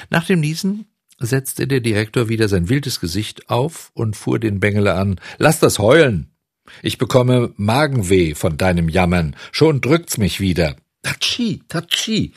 Nach 0.09 0.25
dem 0.25 0.39
Niesen 0.39 0.85
setzte 1.19 1.67
der 1.67 1.79
Direktor 1.79 2.29
wieder 2.29 2.47
sein 2.47 2.69
wildes 2.69 2.99
Gesicht 2.99 3.49
auf 3.49 3.91
und 3.93 4.15
fuhr 4.15 4.39
den 4.39 4.59
Bengele 4.59 4.95
an. 4.95 5.19
Lass 5.37 5.59
das 5.59 5.79
heulen! 5.79 6.31
Ich 6.81 6.97
bekomme 6.97 7.53
Magenweh 7.57 8.33
von 8.33 8.57
deinem 8.57 8.89
Jammern. 8.89 9.35
Schon 9.51 9.81
drückt's 9.81 10.17
mich 10.17 10.39
wieder. 10.39 10.75
Tatschi, 11.03 11.61
tatschi, 11.67 12.33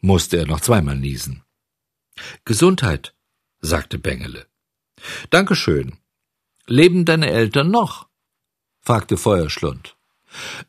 musste 0.00 0.36
er 0.36 0.46
noch 0.46 0.60
zweimal 0.60 0.96
niesen. 0.96 1.42
Gesundheit, 2.44 3.12
sagte 3.60 3.98
Bengele. 3.98 4.46
Dankeschön. 5.30 5.96
Leben 6.66 7.04
deine 7.04 7.30
Eltern 7.30 7.70
noch? 7.70 8.08
fragte 8.80 9.16
Feuerschlund. 9.16 9.96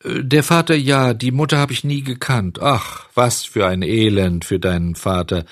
Äh, 0.03 0.23
der 0.23 0.43
Vater 0.43 0.75
ja, 0.75 1.13
die 1.13 1.31
Mutter 1.31 1.57
habe 1.57 1.73
ich 1.73 1.83
nie 1.83 2.01
gekannt. 2.01 2.61
Ach, 2.61 3.07
was 3.13 3.45
für 3.45 3.67
ein 3.67 3.81
Elend 3.81 4.45
für 4.45 4.59
deinen 4.59 4.95
Vater, 4.95 5.45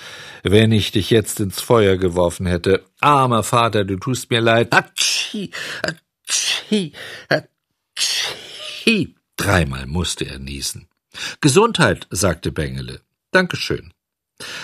wenn 0.43 0.71
ich 0.71 0.91
dich 0.91 1.09
jetzt 1.09 1.39
ins 1.39 1.61
Feuer 1.61 1.97
geworfen 1.97 2.45
hätte. 2.45 2.85
Armer 2.99 3.43
Vater, 3.43 3.85
du 3.85 3.97
tust 3.97 4.29
mir 4.29 4.41
leid. 4.41 4.73
Atschi, 4.73 5.51
atschi, 5.83 6.93
atschi. 7.29 9.15
Dreimal 9.35 9.85
musste 9.85 10.25
er 10.25 10.39
niesen. 10.39 10.87
Gesundheit, 11.41 12.07
sagte 12.09 12.51
Bengele. 12.51 13.01
Dankeschön. 13.31 13.93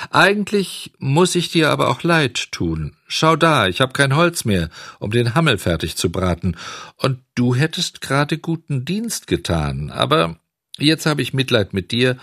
Eigentlich 0.10 0.94
muss 1.00 1.36
ich 1.36 1.50
dir 1.51 1.70
aber 1.70 1.89
auch 1.89 2.03
leid 2.03 2.51
tun. 2.51 2.96
Schau 3.08 3.36
da, 3.36 3.67
ich 3.67 3.82
hab 3.82 3.94
kein 3.94 4.15
Holz 4.15 4.46
mehr, 4.46 4.70
um 5.00 5.12
den 5.12 5.36
Hammel 5.36 5.58
fertig 5.58 5.98
zu 5.98 6.12
braten, 6.12 6.55
und 6.98 7.20
du 7.36 7.55
hättest 7.55 8.01
gerade 8.01 8.38
guten 8.38 8.86
Dienst 8.86 9.27
getan, 9.27 9.91
aber 9.91 10.39
jetzt 10.77 11.05
hab 11.05 11.20
ich 11.20 11.34
Mitleid 11.34 11.74
mit 11.74 11.91
dir, 11.91 12.17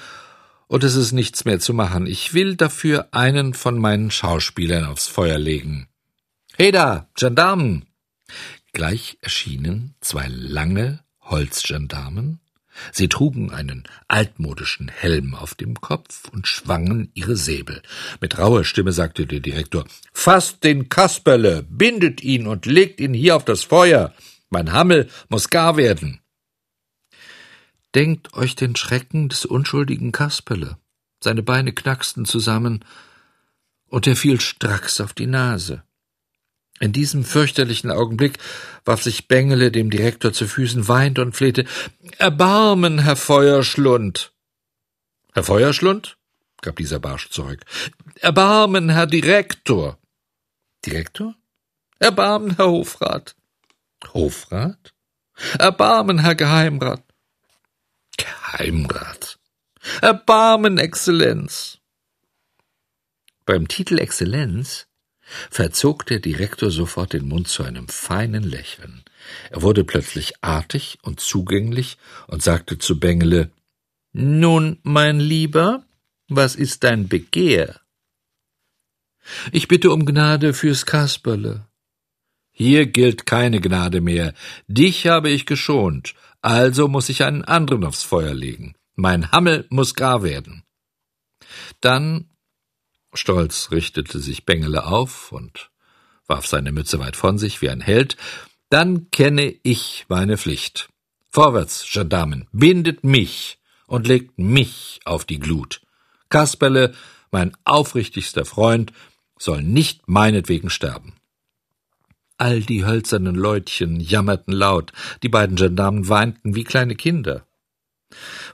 und 0.66 0.84
es 0.84 0.94
ist 0.94 1.12
nichts 1.12 1.44
mehr 1.44 1.60
zu 1.60 1.74
machen. 1.74 2.06
Ich 2.06 2.32
will 2.32 2.56
dafür 2.56 3.08
einen 3.12 3.52
von 3.52 3.78
meinen 3.78 4.10
Schauspielern 4.10 4.86
aufs 4.86 5.06
Feuer 5.06 5.38
legen. 5.38 5.88
Hey 6.56 6.72
da, 6.72 7.10
Gendarmen! 7.14 7.84
Gleich 8.72 9.18
erschienen 9.20 9.94
zwei 10.00 10.28
lange 10.28 11.00
Holzgendarmen 11.20 12.40
Sie 12.90 13.08
trugen 13.08 13.52
einen 13.52 13.84
altmodischen 14.08 14.88
Helm 14.88 15.34
auf 15.34 15.54
dem 15.54 15.80
Kopf 15.80 16.28
und 16.28 16.46
schwangen 16.46 17.10
ihre 17.14 17.36
Säbel. 17.36 17.82
Mit 18.20 18.38
rauer 18.38 18.64
Stimme 18.64 18.92
sagte 18.92 19.26
der 19.26 19.40
Direktor 19.40 19.84
Fasst 20.12 20.64
den 20.64 20.88
Kasperle, 20.88 21.62
bindet 21.68 22.22
ihn 22.22 22.46
und 22.46 22.66
legt 22.66 23.00
ihn 23.00 23.14
hier 23.14 23.36
auf 23.36 23.44
das 23.44 23.62
Feuer. 23.64 24.14
Mein 24.50 24.72
Hammel 24.72 25.08
muss 25.28 25.48
gar 25.48 25.76
werden. 25.76 26.20
Denkt 27.94 28.34
euch 28.34 28.56
den 28.56 28.74
Schrecken 28.76 29.28
des 29.28 29.44
unschuldigen 29.44 30.12
Kasperle. 30.12 30.78
Seine 31.20 31.42
Beine 31.42 31.72
knacksten 31.72 32.24
zusammen, 32.24 32.84
und 33.86 34.06
er 34.06 34.16
fiel 34.16 34.40
stracks 34.40 35.00
auf 35.02 35.12
die 35.12 35.26
Nase. 35.26 35.84
In 36.80 36.92
diesem 36.92 37.24
fürchterlichen 37.24 37.90
Augenblick 37.90 38.38
warf 38.84 39.02
sich 39.02 39.28
Bengele 39.28 39.70
dem 39.70 39.90
Direktor 39.90 40.32
zu 40.32 40.46
Füßen, 40.46 40.88
weinte 40.88 41.22
und 41.22 41.36
flehte 41.36 41.64
Erbarmen, 42.18 43.00
Herr 43.00 43.16
Feuerschlund. 43.16 44.32
Herr 45.32 45.44
Feuerschlund? 45.44 46.16
gab 46.60 46.76
dieser 46.76 47.00
barsch 47.00 47.30
zurück. 47.30 47.64
Erbarmen, 48.20 48.88
Herr 48.88 49.06
Direktor. 49.06 49.98
Direktor? 50.86 51.34
Erbarmen, 51.98 52.56
Herr 52.56 52.68
Hofrat. 52.68 53.36
Hofrat? 54.14 54.94
Erbarmen, 55.58 56.20
Herr 56.20 56.34
Geheimrat. 56.34 57.02
Geheimrat. 58.16 59.38
Erbarmen, 60.00 60.78
Exzellenz. 60.78 61.78
Beim 63.44 63.66
Titel 63.66 63.98
Exzellenz 63.98 64.86
verzog 65.50 66.06
der 66.06 66.20
Direktor 66.20 66.70
sofort 66.70 67.12
den 67.12 67.26
Mund 67.26 67.48
zu 67.48 67.62
einem 67.62 67.88
feinen 67.88 68.42
Lächeln. 68.42 69.02
Er 69.50 69.62
wurde 69.62 69.84
plötzlich 69.84 70.34
artig 70.42 70.98
und 71.02 71.20
zugänglich 71.20 71.98
und 72.26 72.42
sagte 72.42 72.78
zu 72.78 72.98
Bengele 72.98 73.50
Nun, 74.12 74.78
mein 74.82 75.20
Lieber, 75.20 75.84
was 76.28 76.54
ist 76.56 76.84
dein 76.84 77.08
Begehr? 77.08 77.80
Ich 79.52 79.68
bitte 79.68 79.90
um 79.90 80.04
Gnade 80.04 80.54
fürs 80.54 80.86
Kasperle. 80.86 81.66
Hier 82.50 82.86
gilt 82.86 83.26
keine 83.26 83.60
Gnade 83.60 84.00
mehr. 84.00 84.34
Dich 84.66 85.06
habe 85.06 85.30
ich 85.30 85.46
geschont, 85.46 86.14
also 86.42 86.88
muss 86.88 87.08
ich 87.08 87.24
einen 87.24 87.44
anderen 87.44 87.84
aufs 87.84 88.02
Feuer 88.02 88.34
legen. 88.34 88.74
Mein 88.94 89.30
Hammel 89.32 89.66
muss 89.70 89.94
gar 89.94 90.22
werden. 90.22 90.64
Dann 91.80 92.28
Stolz 93.14 93.70
richtete 93.70 94.18
sich 94.18 94.44
Bengele 94.44 94.86
auf 94.86 95.32
und 95.32 95.70
warf 96.26 96.46
seine 96.46 96.72
Mütze 96.72 96.98
weit 96.98 97.16
von 97.16 97.38
sich 97.38 97.60
wie 97.60 97.68
ein 97.68 97.80
Held. 97.80 98.16
Dann 98.70 99.10
kenne 99.10 99.54
ich 99.62 100.06
meine 100.08 100.38
Pflicht. 100.38 100.88
Vorwärts, 101.30 101.86
Gendarmen, 101.90 102.48
bindet 102.52 103.04
mich 103.04 103.58
und 103.86 104.06
legt 104.06 104.38
mich 104.38 105.00
auf 105.04 105.24
die 105.24 105.38
Glut. 105.38 105.82
Kasperle, 106.30 106.94
mein 107.30 107.54
aufrichtigster 107.64 108.44
Freund, 108.44 108.92
soll 109.38 109.62
nicht 109.62 110.08
meinetwegen 110.08 110.70
sterben. 110.70 111.14
All 112.38 112.60
die 112.60 112.84
hölzernen 112.84 113.34
Leutchen 113.34 114.00
jammerten 114.00 114.52
laut, 114.52 114.92
die 115.22 115.28
beiden 115.28 115.56
Gendarmen 115.56 116.08
weinten 116.08 116.54
wie 116.54 116.64
kleine 116.64 116.96
Kinder. 116.96 117.46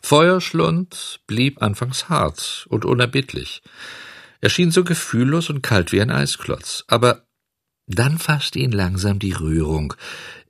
Feuerschlund 0.03 1.21
blieb 1.27 1.63
anfangs 1.63 2.09
hart 2.09 2.67
und 2.69 2.85
unerbittlich. 2.85 3.63
Er 4.41 4.51
schien 4.51 4.71
so 4.71 4.85
gefühllos 4.85 5.51
und 5.51 5.63
kalt 5.63 5.93
wie 5.93 6.01
ein 6.01 6.11
Eisklotz. 6.11 6.85
Aber 6.87 7.27
dann 7.87 8.19
fasste 8.19 8.59
ihn 8.59 8.73
langsam 8.73 9.19
die 9.19 9.33
Rührung. 9.33 9.95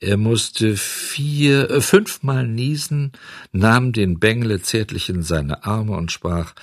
Er 0.01 0.17
musste 0.17 0.77
vier, 0.77 1.71
äh, 1.71 1.81
fünfmal 1.81 2.47
niesen, 2.47 3.13
nahm 3.53 3.93
den 3.93 4.19
Bengele 4.19 4.61
zärtlich 4.61 5.09
in 5.09 5.23
seine 5.23 5.65
Arme 5.65 5.97
und 5.97 6.13
sprach 6.13 6.55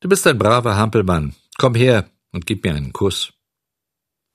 Du 0.00 0.08
bist 0.08 0.26
ein 0.26 0.38
braver 0.38 0.76
Hampelmann. 0.76 1.34
Komm 1.56 1.76
her 1.76 2.10
und 2.32 2.46
gib 2.46 2.64
mir 2.64 2.74
einen 2.74 2.92
Kuss. 2.92 3.32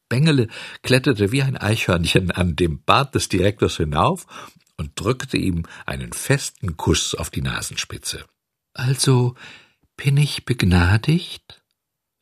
Bengele 0.08 0.48
kletterte 0.84 1.34
wie 1.34 1.42
ein 1.42 1.58
Eichhörnchen 1.58 2.32
an 2.32 2.56
dem 2.56 2.82
Bart 2.84 3.14
des 3.14 3.28
Direktors 3.28 3.76
hinauf 3.76 4.26
und 4.78 4.92
drückte 4.96 5.36
ihm 5.36 5.66
einen 5.86 6.14
festen 6.14 6.78
Kuss 6.78 7.14
auf 7.14 7.30
die 7.30 7.42
Nasenspitze. 7.42 8.26
Also 8.74 9.36
bin 9.98 10.16
ich 10.16 10.46
begnadigt? 10.46 11.62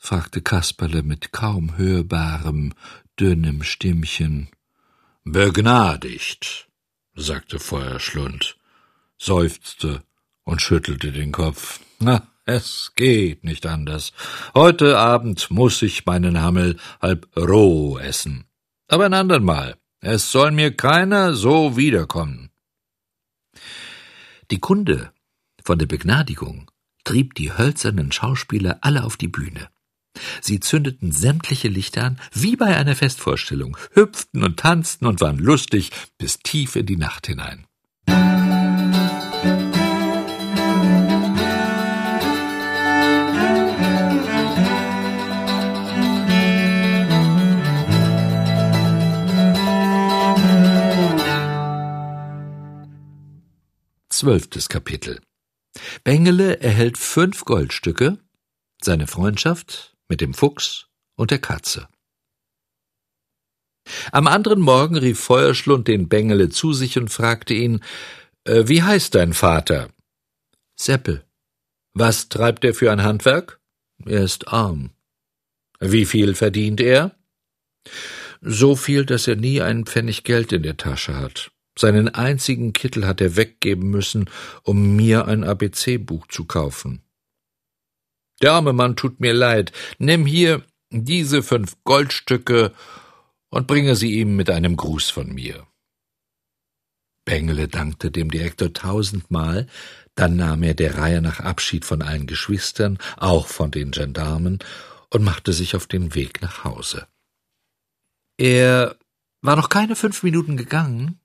Fragte 0.05 0.41
Kasperle 0.41 1.01
mit 1.01 1.31
kaum 1.31 1.77
hörbarem, 1.77 2.73
dünnem 3.19 3.63
Stimmchen. 3.63 4.49
Begnadigt, 5.23 6.67
sagte 7.15 7.57
Feuerschlund, 7.57 8.55
seufzte 9.17 10.03
und 10.43 10.61
schüttelte 10.61 11.11
den 11.11 11.31
Kopf. 11.31 11.79
Na, 11.97 12.27
es 12.45 12.91
geht 12.95 13.43
nicht 13.43 13.65
anders. 13.65 14.13
Heute 14.53 14.99
Abend 14.99 15.49
muss 15.49 15.81
ich 15.81 16.05
meinen 16.05 16.39
Hammel 16.39 16.77
halb 17.01 17.27
roh 17.35 17.97
essen. 17.97 18.45
Aber 18.87 19.05
ein 19.05 19.13
andern 19.15 19.43
Mal. 19.43 19.75
Es 20.01 20.31
soll 20.31 20.51
mir 20.51 20.77
keiner 20.77 21.33
so 21.33 21.77
wiederkommen. 21.77 22.51
Die 24.51 24.59
Kunde 24.59 25.11
von 25.63 25.79
der 25.79 25.87
Begnadigung 25.87 26.69
trieb 27.03 27.33
die 27.33 27.51
hölzernen 27.57 28.11
Schauspieler 28.11 28.77
alle 28.81 29.03
auf 29.03 29.17
die 29.17 29.27
Bühne. 29.27 29.67
Sie 30.41 30.59
zündeten 30.59 31.11
sämtliche 31.11 31.67
Lichter 31.67 32.03
an, 32.03 32.19
wie 32.33 32.55
bei 32.55 32.75
einer 32.77 32.95
Festvorstellung, 32.95 33.77
hüpften 33.93 34.43
und 34.43 34.57
tanzten 34.57 35.05
und 35.05 35.21
waren 35.21 35.37
lustig 35.37 35.91
bis 36.17 36.39
tief 36.39 36.75
in 36.75 36.85
die 36.85 36.97
Nacht 36.97 37.27
hinein. 37.27 37.65
Zwölftes 54.09 54.69
Kapitel 54.69 55.19
Bengele 56.05 56.61
erhält 56.61 56.97
fünf 56.97 57.43
Goldstücke, 57.43 58.17
seine 58.81 59.07
Freundschaft 59.07 59.94
mit 60.07 60.21
dem 60.21 60.33
Fuchs 60.33 60.87
und 61.15 61.31
der 61.31 61.39
Katze. 61.39 61.87
Am 64.11 64.27
anderen 64.27 64.61
Morgen 64.61 64.97
rief 64.97 65.19
Feuerschlund 65.19 65.87
den 65.87 66.09
Bengele 66.09 66.49
zu 66.49 66.73
sich 66.73 66.97
und 66.97 67.09
fragte 67.09 67.53
ihn, 67.53 67.83
äh, 68.45 68.63
wie 68.67 68.83
heißt 68.83 69.15
dein 69.15 69.33
Vater? 69.33 69.89
Seppel. 70.75 71.23
Was 71.93 72.29
treibt 72.29 72.65
er 72.65 72.73
für 72.73 72.91
ein 72.91 73.03
Handwerk? 73.03 73.59
Er 74.05 74.23
ist 74.23 74.49
arm. 74.49 74.91
Wie 75.79 76.05
viel 76.05 76.35
verdient 76.35 76.81
er? 76.81 77.15
So 78.41 78.75
viel, 78.75 79.05
dass 79.05 79.27
er 79.27 79.35
nie 79.35 79.61
einen 79.61 79.85
Pfennig 79.85 80.23
Geld 80.23 80.51
in 80.51 80.63
der 80.63 80.77
Tasche 80.77 81.15
hat. 81.15 81.51
Seinen 81.77 82.09
einzigen 82.09 82.73
Kittel 82.73 83.05
hat 83.05 83.21
er 83.21 83.35
weggeben 83.35 83.89
müssen, 83.89 84.29
um 84.63 84.95
mir 84.95 85.27
ein 85.27 85.43
ABC-Buch 85.43 86.27
zu 86.27 86.45
kaufen. 86.45 87.04
Der 88.41 88.53
arme 88.53 88.73
Mann 88.73 88.95
tut 88.95 89.19
mir 89.19 89.33
leid. 89.33 89.71
Nimm 89.97 90.25
hier 90.25 90.63
diese 90.89 91.43
fünf 91.43 91.77
Goldstücke 91.83 92.73
und 93.49 93.67
bringe 93.67 93.95
sie 93.95 94.13
ihm 94.13 94.35
mit 94.35 94.49
einem 94.49 94.75
Gruß 94.75 95.09
von 95.09 95.33
mir. 95.33 95.65
Bengele 97.25 97.67
dankte 97.67 98.11
dem 98.11 98.29
Direktor 98.29 98.71
tausendmal, 98.71 99.67
dann 100.13 100.35
nahm 100.35 100.63
er 100.63 100.75
der 100.75 100.97
Reihe 100.97 101.21
nach 101.21 101.39
Abschied 101.39 101.83
von 101.83 102.01
allen 102.01 102.27
Geschwistern, 102.27 102.99
auch 103.17 103.47
von 103.47 103.71
den 103.71 103.91
Gendarmen, 103.91 104.59
und 105.09 105.23
machte 105.23 105.51
sich 105.51 105.75
auf 105.75 105.87
den 105.87 106.13
Weg 106.13 106.41
nach 106.41 106.63
Hause. 106.63 107.07
Er 108.37 108.97
war 109.41 109.55
noch 109.55 109.69
keine 109.69 109.95
fünf 109.95 110.23
Minuten 110.23 110.57
gegangen, 110.57 111.19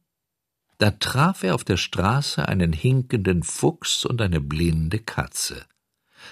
da 0.79 0.93
traf 0.93 1.43
er 1.43 1.55
auf 1.55 1.65
der 1.65 1.77
Straße 1.77 2.49
einen 2.49 2.73
hinkenden 2.73 3.43
Fuchs 3.43 4.07
und 4.07 4.23
eine 4.23 4.41
blinde 4.41 4.99
Katze. 4.99 5.67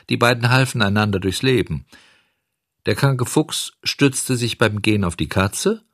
Die 0.09 0.16
beiden 0.16 0.50
halfen 0.50 0.83
einander 0.83 1.21
durchs 1.21 1.42
Leben. 1.42 1.87
Der 2.87 2.95
kranke 2.95 3.26
Fuchs 3.26 3.73
stützte 3.83 4.37
sich 4.37 4.59
beim 4.59 4.83
Gehen 4.83 5.04
auf 5.04 5.16
die 5.16 5.28
Katze, 5.28 5.85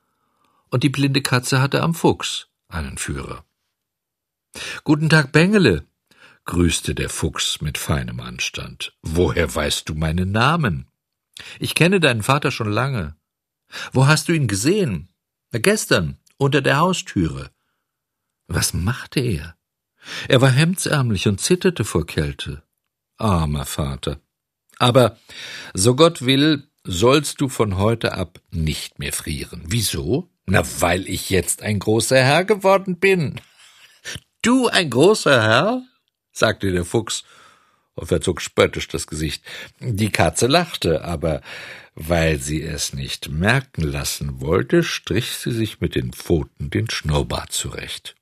und 0.71 0.83
die 0.83 0.89
blinde 0.89 1.23
Katze 1.23 1.61
hatte 1.61 1.83
am 1.83 1.95
Fuchs 1.95 2.49
einen 2.69 2.99
Führer. 2.99 3.45
Guten 4.83 5.09
Tag, 5.09 5.33
Bengele, 5.33 5.87
grüßte 6.45 6.95
der 6.95 7.09
Fuchs 7.09 7.61
mit 7.61 7.79
feinem 7.79 8.21
Anstand. 8.21 8.97
Woher 9.03 9.55
weißt 9.55 9.89
du 9.89 9.95
meinen 9.95 10.33
Namen? 10.33 10.89
Ich 11.59 11.75
kenne 11.75 12.01
deinen 12.01 12.23
Vater 12.23 12.51
schon 12.51 12.71
lange. 12.71 13.17
Wo 13.93 14.07
hast 14.07 14.29
du 14.29 14.33
ihn 14.33 14.49
gesehen? 14.49 15.09
Na, 15.53 15.59
gestern, 15.59 16.19
unter 16.37 16.61
der 16.61 16.79
Haustüre. 16.79 17.51
Was 18.49 18.75
machte 18.75 19.21
er? 19.21 19.57
Er 20.29 20.41
war 20.41 20.51
hemdsärmlich 20.51 21.29
und 21.29 21.41
zitterte 21.41 21.85
vor 21.85 22.07
Kälte. 22.07 22.64
Armer 23.19 23.67
Vater. 23.67 24.21
Aber 24.79 25.19
so 25.73 25.95
Gott 25.95 26.23
will, 26.23 26.69
sollst 26.85 27.41
du 27.41 27.49
von 27.49 27.79
heute 27.79 28.13
ab 28.13 28.41
nicht 28.51 28.99
mehr 28.99 29.13
frieren. 29.13 29.63
Wieso? 29.67 30.29
Na, 30.47 30.63
weil 30.81 31.09
ich 31.09 31.31
jetzt 31.31 31.63
ein 31.63 31.79
großer 31.79 32.19
Herr 32.23 32.45
geworden 32.45 32.99
bin. 32.99 33.41
Du 34.43 34.69
ein 34.69 34.91
großer 34.91 35.43
Herr? 35.43 35.83
sagte 36.33 36.71
der 36.71 36.85
Fuchs 36.85 37.25
und 37.95 38.09
verzog 38.09 38.41
spöttisch 38.41 38.89
das 38.89 39.07
Gesicht. 39.07 39.45
Die 39.81 40.11
Katze 40.11 40.47
lachte, 40.47 41.05
aber 41.05 41.41
weil 41.95 42.39
sie 42.41 42.61
es 42.61 42.93
nicht 42.93 43.31
merken 43.31 43.83
lassen 43.83 44.41
wollte, 44.41 44.83
strich 44.83 45.31
sie 45.33 45.53
sich 45.53 45.81
mit 45.81 45.95
den 45.95 46.13
Pfoten 46.13 46.71
den 46.71 46.91
Schnurrbart 46.91 47.53
zurecht. 47.53 48.17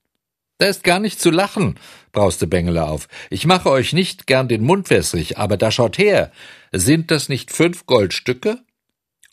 Da 0.62 0.68
ist 0.68 0.84
gar 0.84 1.00
nicht 1.00 1.20
zu 1.20 1.32
lachen, 1.32 1.74
brauste 2.12 2.46
Bengele 2.46 2.84
auf. 2.84 3.08
Ich 3.30 3.46
mache 3.46 3.68
euch 3.68 3.92
nicht 3.92 4.28
gern 4.28 4.46
den 4.46 4.62
Mund 4.62 4.90
wässrig, 4.90 5.36
aber 5.36 5.56
da 5.56 5.72
schaut 5.72 5.98
her. 5.98 6.30
Sind 6.70 7.10
das 7.10 7.28
nicht 7.28 7.50
fünf 7.50 7.84
Goldstücke? 7.84 8.62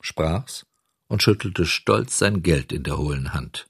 sprach's 0.02 0.66
und 1.08 1.22
schüttelte 1.22 1.68
stolz 1.68 2.18
sein 2.18 2.42
Geld 2.42 2.72
in 2.72 2.82
der 2.82 2.98
hohlen 2.98 3.32
Hand. 3.32 3.68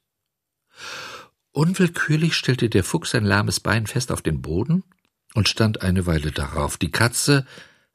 Unwillkürlich 1.52 2.34
stellte 2.34 2.70
der 2.70 2.86
Fuchs 2.86 3.12
sein 3.12 3.26
lahmes 3.26 3.60
Bein 3.60 3.88
fest 3.88 4.14
auf 4.14 4.22
den 4.22 4.42
Boden 4.42 4.86
und 5.34 5.50
stand 5.50 5.82
eine 5.82 6.06
Weile 6.06 6.32
darauf. 6.32 6.78
Die 6.78 6.92
Katze 6.92 7.46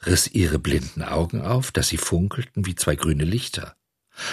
riss 0.04 0.28
ihre 0.28 0.58
blinden 0.58 1.02
Augen 1.02 1.40
auf, 1.40 1.72
dass 1.72 1.88
sie 1.88 1.96
funkelten 1.96 2.66
wie 2.66 2.74
zwei 2.74 2.96
grüne 2.96 3.24
Lichter. 3.24 3.74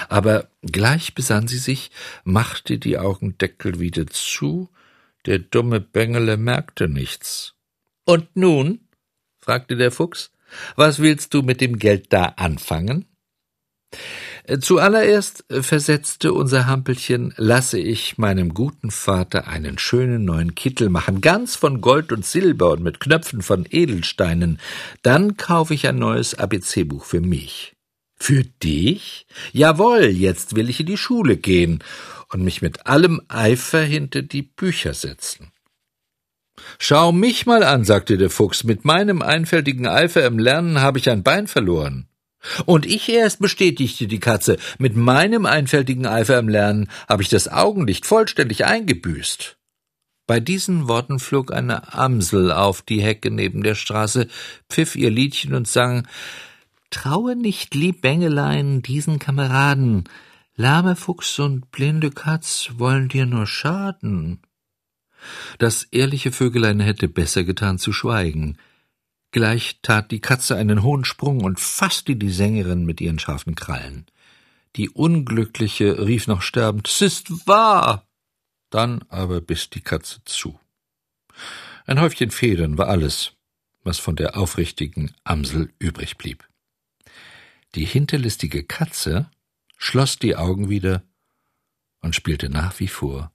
Aber 0.10 0.50
gleich 0.62 1.16
besann 1.16 1.48
sie 1.48 1.58
sich, 1.58 1.90
machte 2.26 2.80
die 2.80 2.98
Augendeckel 2.98 3.80
wieder 3.80 4.08
zu 4.08 4.70
der 5.26 5.40
dumme 5.40 5.80
Bengele 5.80 6.38
merkte 6.38 6.88
nichts. 6.88 7.56
Und 8.06 8.36
nun? 8.36 8.88
fragte 9.40 9.76
der 9.76 9.92
Fuchs, 9.92 10.32
was 10.76 11.00
willst 11.00 11.34
du 11.34 11.42
mit 11.42 11.62
dem 11.62 11.80
Geld 11.80 12.12
da 12.14 12.26
anfangen? 12.38 13.06
Zuallererst, 14.60 15.46
versetzte 15.50 16.34
unser 16.34 16.66
Hampelchen, 16.66 17.34
lasse 17.38 17.78
ich 17.78 18.18
meinem 18.18 18.54
guten 18.54 18.90
Vater 18.90 19.48
einen 19.48 19.78
schönen 19.78 20.26
neuen 20.26 20.56
Kittel 20.56 20.90
machen, 20.90 21.22
ganz 21.22 21.56
von 21.56 21.80
Gold 21.80 22.12
und 22.12 22.26
Silber 22.26 22.72
und 22.72 22.82
mit 22.82 23.00
Knöpfen 23.00 23.42
von 23.42 23.66
Edelsteinen. 23.70 24.60
Dann 25.04 25.38
kaufe 25.38 25.74
ich 25.74 25.88
ein 25.88 26.00
neues 26.00 26.34
ABC-Buch 26.34 27.06
für 27.06 27.22
mich. 27.22 27.74
Für 28.18 28.44
dich? 28.44 29.26
Jawohl, 29.52 30.06
jetzt 30.06 30.56
will 30.56 30.70
ich 30.70 30.80
in 30.80 30.86
die 30.86 30.98
Schule 30.98 31.38
gehen 31.38 31.84
und 32.32 32.44
mich 32.44 32.62
mit 32.62 32.88
allem 32.88 33.22
Eifer 33.28 33.82
hinter 33.82 34.22
die 34.22 34.44
Bücher 34.44 34.94
setzen. 34.94 35.52
Schau 36.80 37.12
mich 37.12 37.46
mal 37.46 37.64
an, 37.64 37.84
sagte 37.84 38.18
der 38.18 38.30
Fuchs, 38.30 38.64
mit 38.64 38.86
meinem 38.86 39.22
einfältigen 39.22 39.88
Eifer 39.88 40.26
im 40.26 40.40
Lernen 40.40 40.82
habe 40.82 41.00
ich 41.00 41.10
ein 41.10 41.24
Bein 41.24 41.48
verloren. 41.48 42.08
Und 42.66 42.86
ich 42.86 43.08
erst, 43.10 43.40
bestätigte 43.40 44.08
die 44.08 44.20
Katze, 44.20 44.58
mit 44.80 44.96
meinem 44.96 45.46
einfältigen 45.46 46.08
Eifer 46.08 46.40
im 46.40 46.50
Lernen 46.50 46.90
habe 47.08 47.22
ich 47.22 47.30
das 47.30 47.48
Augenlicht 47.48 48.06
vollständig 48.06 48.66
eingebüßt. 48.66 49.58
Bei 50.28 50.40
diesen 50.40 50.88
Worten 50.88 51.20
flog 51.20 51.52
eine 51.52 51.94
Amsel 51.94 52.52
auf 52.52 52.82
die 52.82 53.02
Hecke 53.02 53.32
neben 53.32 53.64
der 53.64 53.76
Straße, 53.76 54.28
pfiff 54.70 54.96
ihr 54.96 55.12
Liedchen 55.12 55.54
und 55.54 55.68
sang 55.68 56.08
Traue 56.90 57.36
nicht, 57.36 57.76
lieb 57.76 58.02
Bengelein, 58.02 58.82
diesen 58.82 59.20
Kameraden, 59.20 60.06
Lahme 60.56 60.96
Fuchs 60.96 61.40
und 61.40 61.72
blinde 61.72 62.12
Katz 62.12 62.72
wollen 62.74 63.08
dir 63.08 63.26
nur 63.26 63.48
schaden. 63.48 64.42
Das 65.60 65.84
ehrliche 65.84 66.32
Vögelein 66.32 66.80
hätte 66.80 67.08
besser 67.08 67.44
getan 67.44 67.78
zu 67.78 67.94
schweigen. 67.94 68.58
Gleich 69.32 69.80
tat 69.82 70.12
die 70.12 70.20
Katze 70.20 70.58
einen 70.58 70.84
hohen 70.84 71.06
Sprung 71.06 71.44
und 71.44 71.60
fasste 71.60 72.16
die 72.16 72.30
Sängerin 72.30 72.86
mit 72.86 73.00
ihren 73.00 73.20
scharfen 73.20 73.56
Krallen. 73.56 74.06
Die 74.76 74.90
Unglückliche 74.90 76.06
rief 76.06 76.28
noch 76.28 76.42
sterbend, 76.42 76.88
»Es 76.88 77.02
ist 77.02 77.48
wahr!« 77.48 78.08
Dann 78.70 79.04
aber 79.10 79.42
biss 79.42 79.70
die 79.70 79.82
Katze 79.82 80.22
zu. 80.26 80.60
Ein 81.86 82.00
Häufchen 82.00 82.32
Federn 82.32 82.78
war 82.78 82.88
alles, 82.88 83.34
was 83.84 84.00
von 84.00 84.16
der 84.16 84.38
aufrichtigen 84.38 85.14
Amsel 85.24 85.74
übrig 85.80 86.18
blieb. 86.18 86.48
Die 87.76 87.86
hinterlistige 87.86 88.64
Katze 88.64 89.30
schloss 89.82 90.20
die 90.20 90.36
Augen 90.36 90.70
wieder 90.70 91.04
und 92.02 92.16
spielte 92.16 92.50
nach 92.50 92.80
wie 92.80 92.88
vor 92.88 93.34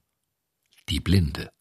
die 0.89 1.01
Blinde. 1.01 1.51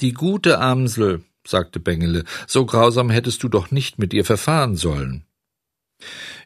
Die 0.00 0.12
gute 0.12 0.60
Amsel, 0.60 1.24
sagte 1.46 1.80
Bengele, 1.80 2.24
so 2.46 2.64
grausam 2.64 3.10
hättest 3.10 3.42
du 3.42 3.48
doch 3.48 3.70
nicht 3.70 3.98
mit 3.98 4.14
ihr 4.14 4.24
verfahren 4.24 4.76
sollen. 4.76 5.26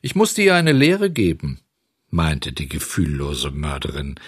Ich 0.00 0.14
musste 0.14 0.40
ihr 0.42 0.54
eine 0.54 0.72
Lehre 0.72 1.10
geben, 1.10 1.60
meinte 2.08 2.52
die 2.52 2.68
gefühllose 2.68 3.50
Mörderin. 3.50 4.18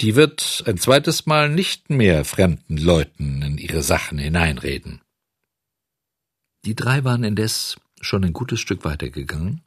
Die 0.00 0.16
wird 0.16 0.64
ein 0.66 0.78
zweites 0.78 1.26
Mal 1.26 1.50
nicht 1.50 1.90
mehr 1.90 2.24
fremden 2.24 2.78
Leuten 2.78 3.42
in 3.42 3.58
ihre 3.58 3.82
Sachen 3.82 4.18
hineinreden. 4.18 5.02
Die 6.64 6.74
drei 6.74 7.04
waren 7.04 7.24
indes 7.24 7.76
schon 8.00 8.24
ein 8.24 8.32
gutes 8.32 8.60
Stück 8.60 8.84
weitergegangen 8.84 9.62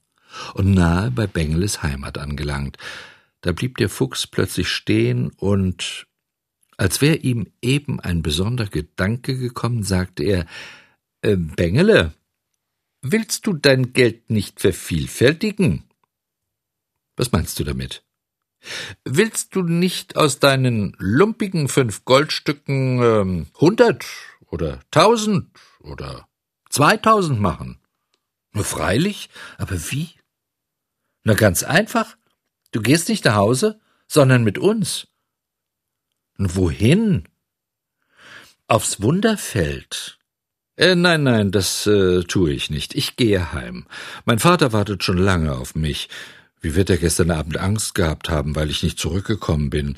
und 0.53 0.73
nahe 0.73 1.11
bei 1.11 1.27
Bengeles 1.27 1.83
Heimat 1.83 2.17
angelangt. 2.17 2.77
Da 3.41 3.51
blieb 3.51 3.77
der 3.77 3.89
Fuchs 3.89 4.27
plötzlich 4.27 4.67
stehen 4.69 5.31
und 5.37 6.07
Als 6.77 6.99
wäre 6.99 7.17
ihm 7.17 7.45
eben 7.61 7.99
ein 7.99 8.23
besonderer 8.23 8.67
Gedanke 8.69 9.37
gekommen, 9.37 9.83
sagte 9.83 10.23
er 10.23 10.47
äh, 11.21 11.35
Bengele, 11.35 12.13
willst 13.03 13.45
du 13.45 13.53
dein 13.53 13.93
Geld 13.93 14.31
nicht 14.31 14.59
vervielfältigen? 14.59 15.83
Was 17.17 17.31
meinst 17.31 17.59
du 17.59 17.63
damit? 17.63 18.03
Willst 19.05 19.55
du 19.55 19.61
nicht 19.61 20.15
aus 20.15 20.39
deinen 20.39 20.95
lumpigen 20.97 21.67
fünf 21.67 22.03
Goldstücken 22.03 23.01
ähm, 23.03 23.45
hundert 23.59 24.05
oder 24.47 24.79
tausend 24.89 25.51
oder 25.81 26.27
zweitausend 26.69 27.39
machen? 27.39 27.79
Nur 28.53 28.65
freilich, 28.65 29.29
aber 29.59 29.75
wie? 29.91 30.09
Na 31.23 31.33
ganz 31.33 31.63
einfach. 31.63 32.17
Du 32.71 32.81
gehst 32.81 33.09
nicht 33.09 33.25
nach 33.25 33.35
Hause, 33.35 33.79
sondern 34.07 34.43
mit 34.43 34.57
uns. 34.57 35.07
Und 36.37 36.55
wohin? 36.55 37.27
Aufs 38.67 39.01
Wunderfeld. 39.01 40.17
Äh, 40.77 40.95
nein, 40.95 41.23
nein, 41.23 41.51
das 41.51 41.85
äh, 41.85 42.23
tue 42.23 42.53
ich 42.53 42.69
nicht. 42.69 42.95
Ich 42.95 43.17
gehe 43.17 43.53
heim. 43.53 43.85
Mein 44.25 44.39
Vater 44.39 44.73
wartet 44.73 45.03
schon 45.03 45.17
lange 45.17 45.53
auf 45.53 45.75
mich. 45.75 46.09
Wie 46.61 46.75
wird 46.75 46.89
er 46.89 46.97
gestern 46.97 47.31
Abend 47.31 47.57
Angst 47.57 47.93
gehabt 47.95 48.29
haben, 48.29 48.55
weil 48.55 48.69
ich 48.69 48.81
nicht 48.81 48.97
zurückgekommen 48.97 49.69
bin? 49.69 49.97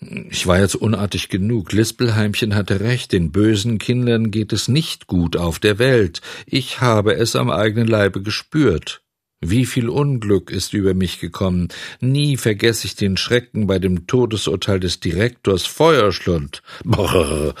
Ich 0.00 0.46
war 0.46 0.58
jetzt 0.58 0.74
unartig 0.76 1.28
genug. 1.28 1.72
Lispelheimchen 1.72 2.54
hatte 2.54 2.80
recht, 2.80 3.12
den 3.12 3.32
bösen 3.32 3.78
Kindern 3.78 4.30
geht 4.30 4.52
es 4.52 4.68
nicht 4.68 5.06
gut 5.06 5.36
auf 5.36 5.58
der 5.58 5.78
Welt. 5.78 6.20
Ich 6.44 6.80
habe 6.80 7.14
es 7.14 7.34
am 7.34 7.50
eigenen 7.50 7.88
Leibe 7.88 8.22
gespürt. 8.22 9.02
Wie 9.40 9.66
viel 9.66 9.88
Unglück 9.88 10.50
ist 10.50 10.72
über 10.72 10.94
mich 10.94 11.20
gekommen. 11.20 11.68
Nie 12.00 12.36
vergesse 12.36 12.86
ich 12.86 12.96
den 12.96 13.16
Schrecken 13.16 13.66
bei 13.66 13.78
dem 13.78 14.06
Todesurteil 14.06 14.80
des 14.80 15.00
Direktors 15.00 15.66
Feuerschlund. 15.66 16.62
Brrr, 16.84 17.54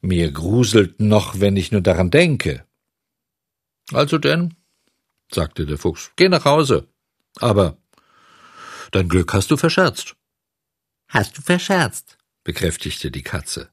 mir 0.00 0.30
gruselt 0.30 1.00
noch, 1.00 1.40
wenn 1.40 1.56
ich 1.56 1.72
nur 1.72 1.80
daran 1.80 2.10
denke. 2.10 2.64
Also 3.92 4.18
denn, 4.18 4.54
sagte 5.32 5.66
der 5.66 5.78
Fuchs, 5.78 6.12
geh 6.16 6.28
nach 6.28 6.44
Hause. 6.44 6.86
Aber 7.40 7.78
dein 8.92 9.08
Glück 9.08 9.32
hast 9.32 9.50
du 9.50 9.56
verscherzt. 9.56 10.14
Hast 11.08 11.38
du 11.38 11.42
verscherzt, 11.42 12.18
bekräftigte 12.44 13.10
die 13.10 13.22
Katze. 13.22 13.70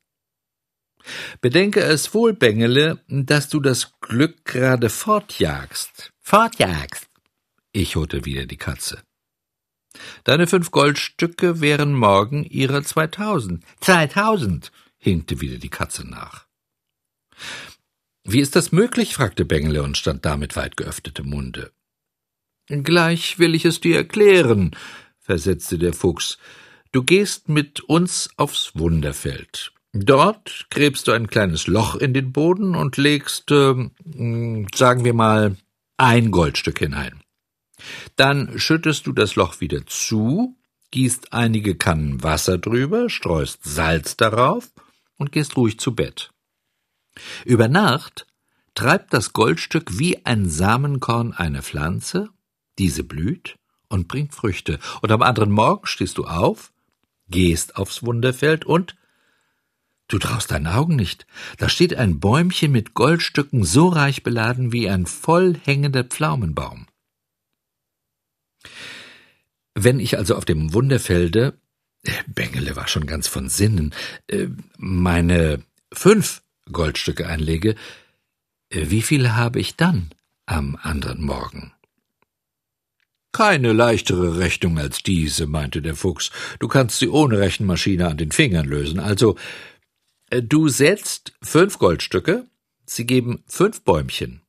Bedenke 1.42 1.82
es 1.82 2.14
wohl, 2.14 2.34
Bengele, 2.34 3.04
dass 3.08 3.50
du 3.50 3.60
das 3.60 3.94
Glück 4.00 4.46
gerade 4.46 4.90
fortjagst. 4.90 6.12
Fortjagst. 6.20 7.08
Ich 7.76 7.98
holte 7.98 8.24
wieder 8.24 8.46
die 8.46 8.56
Katze. 8.56 9.04
Deine 10.24 10.48
fünf 10.48 10.72
Goldstücke 10.72 11.60
wären 11.60 11.94
morgen 11.94 12.46
ihrer 12.46 12.84
zweitausend. 12.84 13.66
Zweitausend, 13.82 14.72
hinkte 14.98 15.42
wieder 15.42 15.58
die 15.58 15.70
Katze 15.70 16.08
nach. 16.08 16.46
Wie 18.24 18.40
ist 18.40 18.56
das 18.56 18.72
möglich? 18.72 19.14
fragte 19.14 19.44
Bengele 19.44 19.84
und 19.84 19.98
stand 19.98 20.24
da 20.24 20.38
mit 20.38 20.56
weit 20.56 20.78
geöffnetem 20.78 21.28
Munde. 21.30 21.74
Gleich 22.68 23.40
will 23.40 23.54
ich 23.56 23.66
es 23.66 23.82
dir 23.82 23.98
erklären, 23.98 24.72
versetzte 25.20 25.78
der 25.78 25.92
Fuchs. 25.92 26.38
Du 26.94 27.04
gehst 27.04 27.50
mit 27.50 27.82
uns 27.82 28.30
aufs 28.38 28.72
Wunderfeld. 28.76 29.74
Dort 29.92 30.68
gräbst 30.70 31.10
du 31.10 31.12
ein 31.12 31.28
kleines 31.28 31.68
Loch 31.68 31.96
in 31.96 32.14
den 32.14 32.32
Boden 32.32 32.74
und 32.74 32.96
legst, 32.96 33.52
äh, 33.52 33.90
sagen 34.74 35.04
wir 35.04 35.14
mal, 35.14 35.58
ein 35.98 36.32
Goldstück 36.32 36.80
hinein. 36.80 37.22
Dann 38.16 38.60
schüttest 38.60 39.08
du 39.08 39.12
das 39.12 39.36
Loch 39.36 39.62
wieder 39.62 39.86
zu, 39.86 40.56
gießt 40.92 41.34
einige 41.34 41.76
Kannen 41.76 42.24
Wasser 42.24 42.58
drüber, 42.58 43.10
streust 43.10 43.64
Salz 43.64 44.18
darauf 44.18 44.72
und 45.18 45.32
gehst 45.32 45.58
ruhig 45.58 45.80
zu 45.80 45.96
Bett. 45.96 46.32
Über 47.46 47.68
Nacht 47.68 48.28
treibt 48.76 49.14
das 49.14 49.34
Goldstück 49.34 49.98
wie 49.98 50.26
ein 50.26 50.50
Samenkorn 50.50 51.34
eine 51.34 51.62
Pflanze 51.62 52.30
diese 52.78 53.04
blüht 53.04 53.58
und 53.88 54.08
bringt 54.08 54.34
Früchte, 54.34 54.80
und 55.02 55.12
am 55.12 55.22
anderen 55.22 55.52
Morgen 55.52 55.86
stehst 55.86 56.18
du 56.18 56.26
auf, 56.26 56.74
gehst 57.30 57.78
aufs 57.78 58.04
Wunderfeld 58.04 58.66
und 58.66 58.96
Du 60.08 60.20
traust 60.20 60.52
deinen 60.52 60.68
Augen 60.68 60.96
nicht. 60.96 61.26
Da 61.58 61.68
steht 61.68 61.96
ein 61.96 62.20
Bäumchen 62.20 62.72
mit 62.72 62.94
Goldstücken 62.94 63.64
so 63.64 63.88
reich 63.88 64.22
beladen 64.22 64.72
wie 64.72 64.88
ein 64.88 65.08
voll 65.08 65.58
hängender 65.64 66.04
Pflaumenbaum. 66.04 66.86
Wenn 69.76 70.00
ich 70.00 70.18
also 70.18 70.36
auf 70.36 70.46
dem 70.46 70.74
Wunderfelde, 70.74 71.60
äh, 72.04 72.12
Bengele 72.28 72.76
war 72.78 72.88
schon 72.88 73.06
ganz 73.06 73.28
von 73.28 73.50
Sinnen, 73.50 73.94
äh, 74.28 74.48
meine 74.78 75.62
fünf 75.92 76.42
Goldstücke 76.72 77.28
einlege, 77.28 77.76
äh, 78.70 78.90
wie 78.90 79.02
viele 79.02 79.36
habe 79.36 79.60
ich 79.60 79.76
dann 79.76 80.12
am 80.46 80.78
anderen 80.82 81.22
Morgen? 81.22 81.74
Keine 83.34 83.74
leichtere 83.74 84.40
Rechnung 84.40 84.80
als 84.80 85.04
diese, 85.04 85.46
meinte 85.46 85.82
der 85.82 85.96
Fuchs. 85.96 86.32
Du 86.60 86.70
kannst 86.70 87.00
sie 87.00 87.10
ohne 87.10 87.40
Rechenmaschine 87.40 88.08
an 88.08 88.16
den 88.16 88.32
Fingern 88.32 88.66
lösen. 88.66 88.98
Also, 89.02 89.36
du 90.30 90.70
setzt 90.70 91.34
fünf 91.42 91.78
Goldstücke, 91.78 92.48
sie 92.86 93.06
geben 93.06 93.44
fünf 93.46 93.82
Bäumchen. 93.82 94.42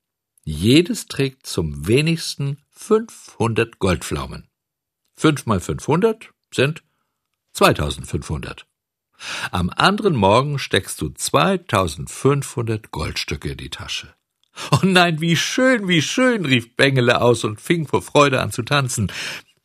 Jedes 0.45 1.07
trägt 1.07 1.47
zum 1.47 1.89
wenigsten 1.89 2.59
500 2.71 3.81
Goldpflaumen. 3.81 4.47
Fünf 5.16 5.46
mal 5.46 5.61
500 5.61 6.31
sind 6.52 6.83
2500. 7.55 8.66
Am 9.50 9.70
anderen 9.74 10.14
Morgen 10.14 10.59
steckst 10.59 11.00
du 11.00 11.09
2500 11.09 12.90
Goldstücke 12.90 13.52
in 13.52 13.57
die 13.57 13.70
Tasche. 13.70 14.14
Oh 14.70 14.81
nein, 14.83 15.20
wie 15.20 15.37
schön, 15.37 15.88
wie 15.88 16.02
schön, 16.02 16.44
rief 16.44 16.76
Bengele 16.76 17.20
aus 17.20 17.44
und 17.44 17.61
fing 17.61 17.87
vor 17.87 18.02
Freude 18.02 18.40
an 18.40 18.52
zu 18.52 18.62
tanzen. 18.62 19.11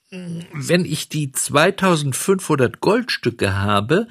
Wenn 0.09 0.85
ich 0.85 1.09
die 1.09 1.31
2500 1.31 2.81
Goldstücke 2.81 3.57
habe, 3.57 4.07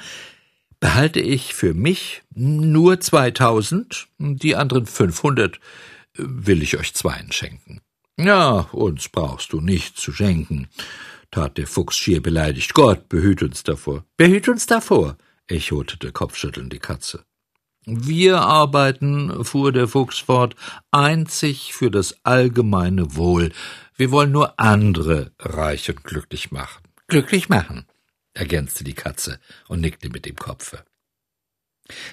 behalte 0.78 1.20
ich 1.20 1.54
für 1.54 1.74
mich 1.74 2.22
nur 2.34 3.00
2000, 3.00 4.08
die 4.18 4.56
anderen 4.56 4.86
500 4.86 5.60
will 6.14 6.62
ich 6.62 6.78
euch 6.78 6.94
zweien 6.94 7.32
schenken. 7.32 7.80
Ja, 8.18 8.68
uns 8.72 9.08
brauchst 9.08 9.52
du 9.52 9.60
nicht 9.60 9.98
zu 9.98 10.12
schenken, 10.12 10.68
tat 11.30 11.58
der 11.58 11.66
Fuchs 11.66 11.96
schier 11.96 12.22
beleidigt. 12.22 12.74
Gott 12.74 13.08
behüt 13.08 13.42
uns 13.42 13.62
davor. 13.62 14.04
Behüt 14.16 14.48
uns 14.48 14.66
davor, 14.66 15.16
echote 15.46 15.96
der 15.96 16.12
kopfschüttelnd 16.12 16.72
die 16.72 16.78
Katze. 16.78 17.24
Wir 17.86 18.40
arbeiten, 18.42 19.44
fuhr 19.44 19.72
der 19.72 19.88
Fuchs 19.88 20.18
fort, 20.18 20.54
einzig 20.90 21.72
für 21.72 21.90
das 21.90 22.24
allgemeine 22.24 23.16
Wohl. 23.16 23.52
Wir 23.96 24.10
wollen 24.10 24.32
nur 24.32 24.60
andere 24.60 25.32
reich 25.38 25.88
und 25.88 26.04
glücklich 26.04 26.50
machen. 26.52 26.82
Glücklich 27.08 27.48
machen, 27.48 27.86
ergänzte 28.34 28.84
die 28.84 28.94
Katze 28.94 29.40
und 29.66 29.80
nickte 29.80 30.10
mit 30.10 30.26
dem 30.26 30.36
Kopfe. 30.36 30.84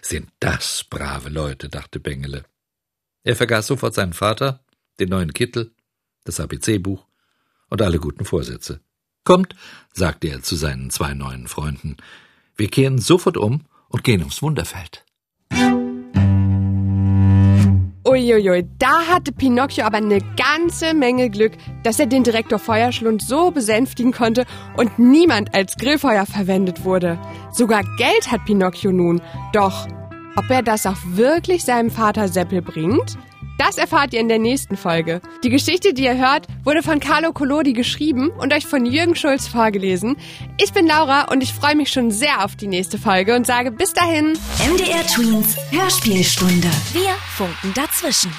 Sind 0.01 0.31
das 0.39 0.85
brave 0.89 1.29
Leute, 1.29 1.69
dachte 1.69 1.99
Bengele. 1.99 2.45
Er 3.23 3.35
vergaß 3.35 3.67
sofort 3.67 3.93
seinen 3.93 4.13
Vater, 4.13 4.63
den 4.99 5.09
neuen 5.09 5.33
Kittel, 5.33 5.75
das 6.23 6.39
ABC-Buch 6.39 7.05
und 7.69 7.81
alle 7.81 7.99
guten 7.99 8.25
Vorsätze. 8.25 8.79
Kommt, 9.27 9.55
sagte 9.91 10.29
er 10.29 10.41
zu 10.41 10.55
seinen 10.55 10.89
zwei 10.89 11.13
neuen 11.13 11.49
Freunden, 11.49 11.97
wir 12.55 12.69
kehren 12.69 12.97
sofort 12.97 13.35
um 13.35 13.65
und 13.89 14.05
gehen 14.05 14.21
ums 14.21 14.41
Wunderfeld. 14.41 15.03
Uiuiui, 18.05 18.65
da 18.79 19.01
hatte 19.01 19.33
Pinocchio 19.33 19.83
aber 19.83 19.97
eine 19.97 20.19
ganze 20.37 20.93
Menge 20.93 21.29
Glück, 21.29 21.51
dass 21.83 21.99
er 21.99 22.05
den 22.05 22.23
Direktor 22.23 22.57
Feuerschlund 22.57 23.21
so 23.21 23.51
besänftigen 23.51 24.13
konnte 24.13 24.45
und 24.77 24.97
niemand 24.97 25.53
als 25.53 25.75
Grillfeuer 25.75 26.25
verwendet 26.25 26.85
wurde. 26.85 27.19
Sogar 27.51 27.83
Geld 27.97 28.31
hat 28.31 28.45
Pinocchio 28.45 28.93
nun. 28.93 29.21
Doch 29.51 29.87
ob 30.37 30.49
er 30.49 30.63
das 30.63 30.85
auch 30.85 30.95
wirklich 31.03 31.65
seinem 31.65 31.91
Vater 31.91 32.29
Seppel 32.29 32.61
bringt? 32.61 33.17
Das 33.57 33.77
erfahrt 33.77 34.13
ihr 34.13 34.19
in 34.19 34.29
der 34.29 34.39
nächsten 34.39 34.77
Folge. 34.77 35.21
Die 35.43 35.49
Geschichte, 35.49 35.93
die 35.93 36.03
ihr 36.03 36.17
hört, 36.17 36.47
wurde 36.63 36.83
von 36.83 36.99
Carlo 36.99 37.33
Collodi 37.33 37.73
geschrieben 37.73 38.29
und 38.29 38.53
euch 38.53 38.67
von 38.67 38.85
Jürgen 38.85 39.15
Schulz 39.15 39.47
vorgelesen. 39.47 40.15
Ich 40.61 40.73
bin 40.73 40.85
Laura 40.85 41.31
und 41.31 41.41
ich 41.41 41.53
freue 41.53 41.75
mich 41.75 41.91
schon 41.91 42.11
sehr 42.11 42.43
auf 42.45 42.55
die 42.55 42.67
nächste 42.67 42.97
Folge 42.97 43.35
und 43.35 43.47
sage 43.47 43.71
bis 43.71 43.93
dahin. 43.93 44.37
MDR 44.59 45.05
Twins 45.07 45.57
Hörspielstunde. 45.71 46.69
Wir 46.93 47.15
funken 47.35 47.73
dazwischen. 47.73 48.31